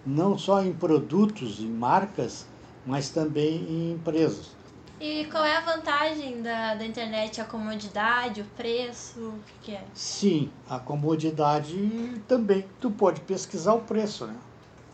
não 0.04 0.36
só 0.36 0.62
em 0.62 0.70
produtos, 0.70 1.60
em 1.60 1.66
marcas, 1.70 2.44
mas 2.84 3.08
também 3.08 3.64
em 3.70 3.92
empresas. 3.92 4.50
E 5.00 5.24
qual 5.30 5.42
é 5.46 5.56
a 5.56 5.62
vantagem 5.62 6.42
da, 6.42 6.74
da 6.74 6.84
internet? 6.84 7.40
A 7.40 7.44
comodidade, 7.46 8.42
o 8.42 8.44
preço? 8.54 9.18
O 9.18 9.40
que, 9.46 9.52
que 9.62 9.76
é? 9.76 9.82
Sim, 9.94 10.50
a 10.68 10.78
comodidade 10.78 12.20
também. 12.28 12.66
Tu 12.78 12.90
pode 12.90 13.22
pesquisar 13.22 13.72
o 13.72 13.80
preço, 13.80 14.26
né? 14.26 14.36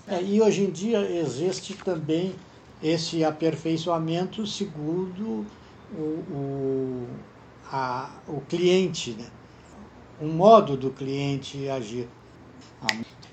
É, 0.06 0.22
e 0.22 0.40
hoje 0.40 0.62
em 0.62 0.70
dia 0.70 1.00
existe 1.00 1.74
também 1.74 2.36
esse 2.80 3.24
aperfeiçoamento 3.24 4.46
segundo 4.46 5.44
o, 5.92 6.00
o, 6.00 7.08
a, 7.72 8.10
o 8.28 8.40
cliente, 8.42 9.10
né? 9.18 9.26
O 10.20 10.26
modo 10.26 10.76
do 10.76 10.90
cliente 10.90 11.68
agir. 11.68 12.08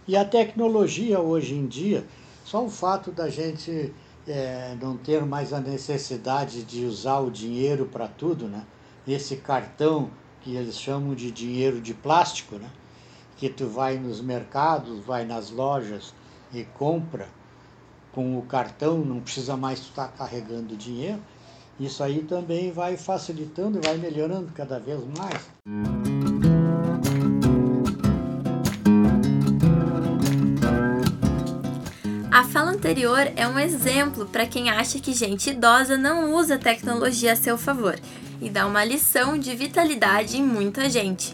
E 0.07 0.15
a 0.15 0.25
tecnologia 0.25 1.19
hoje 1.19 1.53
em 1.53 1.67
dia, 1.67 2.05
só 2.43 2.63
o 2.63 2.69
fato 2.69 3.11
da 3.11 3.29
gente 3.29 3.93
é, 4.27 4.75
não 4.81 4.97
ter 4.97 5.25
mais 5.25 5.53
a 5.53 5.59
necessidade 5.59 6.63
de 6.63 6.85
usar 6.85 7.19
o 7.19 7.31
dinheiro 7.31 7.85
para 7.85 8.07
tudo, 8.07 8.47
né? 8.47 8.65
Esse 9.07 9.37
cartão 9.37 10.09
que 10.41 10.55
eles 10.55 10.79
chamam 10.79 11.13
de 11.13 11.31
dinheiro 11.31 11.79
de 11.79 11.93
plástico, 11.93 12.55
né? 12.55 12.69
Que 13.37 13.49
tu 13.49 13.67
vai 13.67 13.97
nos 13.97 14.21
mercados, 14.21 14.99
vai 14.99 15.25
nas 15.25 15.49
lojas 15.49 16.13
e 16.53 16.63
compra 16.63 17.27
com 18.11 18.37
o 18.37 18.41
cartão, 18.43 18.99
não 18.99 19.21
precisa 19.21 19.55
mais 19.55 19.79
estar 19.79 20.09
carregando 20.09 20.75
dinheiro. 20.75 21.21
Isso 21.79 22.03
aí 22.03 22.21
também 22.23 22.71
vai 22.71 22.97
facilitando 22.97 23.79
e 23.79 23.87
vai 23.87 23.97
melhorando 23.97 24.51
cada 24.53 24.79
vez 24.79 24.99
mais. 25.17 25.49
Anterior 32.91 33.31
é 33.37 33.47
um 33.47 33.57
exemplo 33.57 34.25
para 34.25 34.45
quem 34.45 34.69
acha 34.69 34.99
que 34.99 35.13
gente 35.13 35.51
idosa 35.51 35.97
não 35.97 36.33
usa 36.33 36.57
tecnologia 36.57 37.31
a 37.31 37.37
seu 37.37 37.57
favor 37.57 37.97
e 38.41 38.49
dá 38.49 38.67
uma 38.67 38.83
lição 38.83 39.37
de 39.37 39.55
vitalidade 39.55 40.37
em 40.37 40.43
muita 40.43 40.89
gente. 40.89 41.33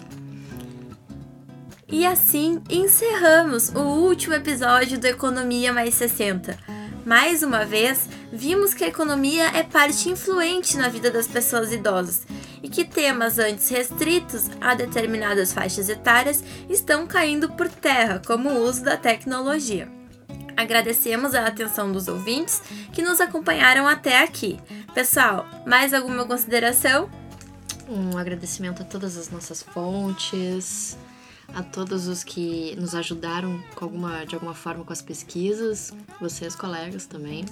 E 1.87 2.05
assim 2.05 2.61
encerramos 2.69 3.69
o 3.69 3.79
último 3.79 4.35
episódio 4.35 4.99
do 4.99 5.07
Economia 5.07 5.73
Mais 5.73 5.95
60. 5.95 6.59
Mais 7.03 7.41
uma 7.41 7.65
vez, 7.65 8.07
vimos 8.31 8.75
que 8.75 8.83
a 8.83 8.89
economia 8.89 9.47
é 9.47 9.63
parte 9.63 10.09
influente 10.09 10.77
na 10.77 10.89
vida 10.89 11.09
das 11.09 11.25
pessoas 11.25 11.73
idosas 11.73 12.21
e 12.61 12.69
que 12.69 12.85
temas 12.85 13.39
antes 13.39 13.67
restritos 13.69 14.47
a 14.61 14.75
determinadas 14.75 15.53
faixas 15.53 15.89
etárias 15.89 16.43
estão 16.69 17.07
caindo 17.07 17.49
por 17.53 17.67
terra, 17.67 18.21
como 18.27 18.49
o 18.49 18.63
uso 18.63 18.83
da 18.83 18.95
tecnologia. 18.95 19.96
Agradecemos 20.57 21.35
a 21.35 21.45
atenção 21.45 21.91
dos 21.91 22.07
ouvintes 22.07 22.63
que 22.91 23.03
nos 23.03 23.21
acompanharam 23.21 23.87
até 23.87 24.23
aqui. 24.23 24.59
Pessoal, 24.91 25.47
mais 25.67 25.93
alguma 25.93 26.25
consideração? 26.25 27.07
Um 27.87 28.17
agradecimento 28.17 28.81
a 28.81 28.85
todas 28.85 29.15
as 29.17 29.29
nossas 29.29 29.61
fontes, 29.61 30.97
a 31.53 31.61
todos 31.61 32.07
os 32.07 32.23
que 32.23 32.75
nos 32.75 32.95
ajudaram 32.95 33.63
com 33.75 33.85
alguma, 33.85 34.25
de 34.25 34.33
alguma 34.33 34.55
forma 34.55 34.83
com 34.83 34.91
as 34.91 35.01
pesquisas, 35.01 35.93
vocês 36.19 36.55
colegas 36.55 37.05
também. 37.05 37.45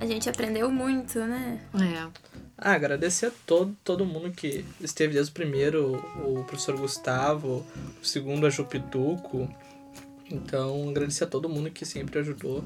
A 0.00 0.04
gente 0.04 0.28
aprendeu 0.28 0.68
muito, 0.68 1.20
né? 1.20 1.60
É. 1.74 2.32
Ah, 2.58 2.72
agradecer 2.72 3.26
a 3.26 3.32
todo, 3.46 3.76
todo 3.84 4.04
mundo 4.04 4.32
que 4.32 4.64
esteve 4.80 5.14
desde 5.14 5.30
o 5.30 5.34
primeiro, 5.34 5.94
o 6.24 6.42
professor 6.42 6.76
Gustavo, 6.76 7.64
o 8.02 8.04
segundo 8.04 8.46
a 8.46 8.50
Jupituco. 8.50 9.48
Então, 10.32 10.88
agradecer 10.88 11.24
a 11.24 11.26
todo 11.26 11.48
mundo 11.48 11.70
que 11.70 11.84
sempre 11.84 12.18
ajudou. 12.18 12.64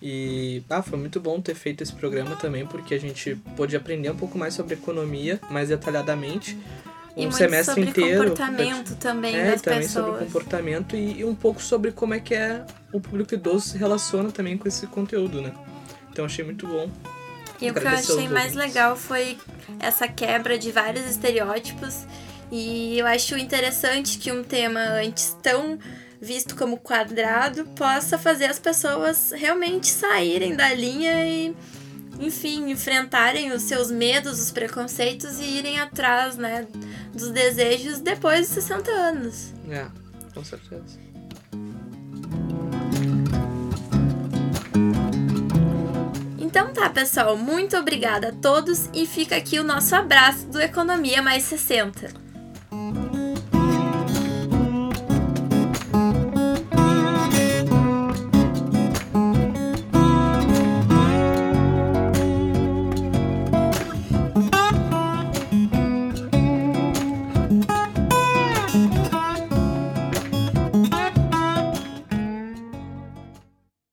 E 0.00 0.62
ah, 0.68 0.82
foi 0.82 0.98
muito 0.98 1.20
bom 1.20 1.40
ter 1.40 1.54
feito 1.54 1.82
esse 1.82 1.92
programa 1.92 2.36
também, 2.36 2.66
porque 2.66 2.94
a 2.94 3.00
gente 3.00 3.36
pôde 3.56 3.76
aprender 3.76 4.10
um 4.10 4.16
pouco 4.16 4.38
mais 4.38 4.54
sobre 4.54 4.74
economia, 4.74 5.40
mais 5.50 5.68
detalhadamente. 5.68 6.58
Um 7.16 7.28
e 7.28 7.32
semestre 7.32 7.74
sobre 7.74 7.90
inteiro. 7.90 8.20
comportamento 8.22 8.96
também 8.96 9.36
é, 9.36 9.52
das 9.52 9.62
também 9.62 9.80
pessoas. 9.80 10.06
sobre 10.06 10.24
comportamento 10.24 10.96
e, 10.96 11.20
e 11.20 11.24
um 11.24 11.34
pouco 11.34 11.62
sobre 11.62 11.92
como 11.92 12.12
é 12.12 12.18
que 12.18 12.34
é 12.34 12.64
o 12.92 13.00
público 13.00 13.34
idoso 13.34 13.68
se 13.68 13.78
relaciona 13.78 14.32
também 14.32 14.58
com 14.58 14.66
esse 14.66 14.86
conteúdo, 14.88 15.40
né? 15.40 15.52
Então 16.10 16.24
achei 16.24 16.44
muito 16.44 16.66
bom. 16.66 16.90
E 17.60 17.70
o 17.70 17.74
que 17.74 17.84
eu 17.84 17.88
achei 17.88 18.28
mais 18.28 18.54
legal 18.54 18.96
foi 18.96 19.38
essa 19.78 20.08
quebra 20.08 20.58
de 20.58 20.72
vários 20.72 21.08
estereótipos. 21.08 22.04
E 22.50 22.98
eu 22.98 23.06
acho 23.06 23.36
interessante 23.38 24.18
que 24.18 24.30
um 24.30 24.42
tema 24.42 24.80
antes 24.80 25.36
tão 25.42 25.78
visto 26.24 26.56
como 26.56 26.78
quadrado 26.78 27.64
possa 27.76 28.16
fazer 28.18 28.46
as 28.46 28.58
pessoas 28.58 29.30
realmente 29.30 29.86
saírem 29.88 30.56
da 30.56 30.72
linha 30.72 31.26
e, 31.26 31.54
enfim, 32.18 32.70
enfrentarem 32.70 33.52
os 33.52 33.62
seus 33.62 33.90
medos, 33.90 34.40
os 34.40 34.50
preconceitos 34.50 35.38
e 35.38 35.44
irem 35.44 35.78
atrás, 35.78 36.36
né, 36.36 36.66
dos 37.12 37.30
desejos 37.30 38.00
depois 38.00 38.46
dos 38.46 38.64
60 38.64 38.90
anos. 38.90 39.52
É, 39.68 39.86
com 40.32 40.42
certeza. 40.42 41.04
Então 46.38 46.72
tá, 46.72 46.88
pessoal, 46.88 47.36
muito 47.36 47.76
obrigada 47.76 48.28
a 48.28 48.32
todos 48.32 48.88
e 48.94 49.06
fica 49.06 49.36
aqui 49.36 49.58
o 49.58 49.64
nosso 49.64 49.94
abraço 49.94 50.46
do 50.46 50.60
Economia 50.60 51.20
Mais 51.20 51.42
60. 51.42 52.23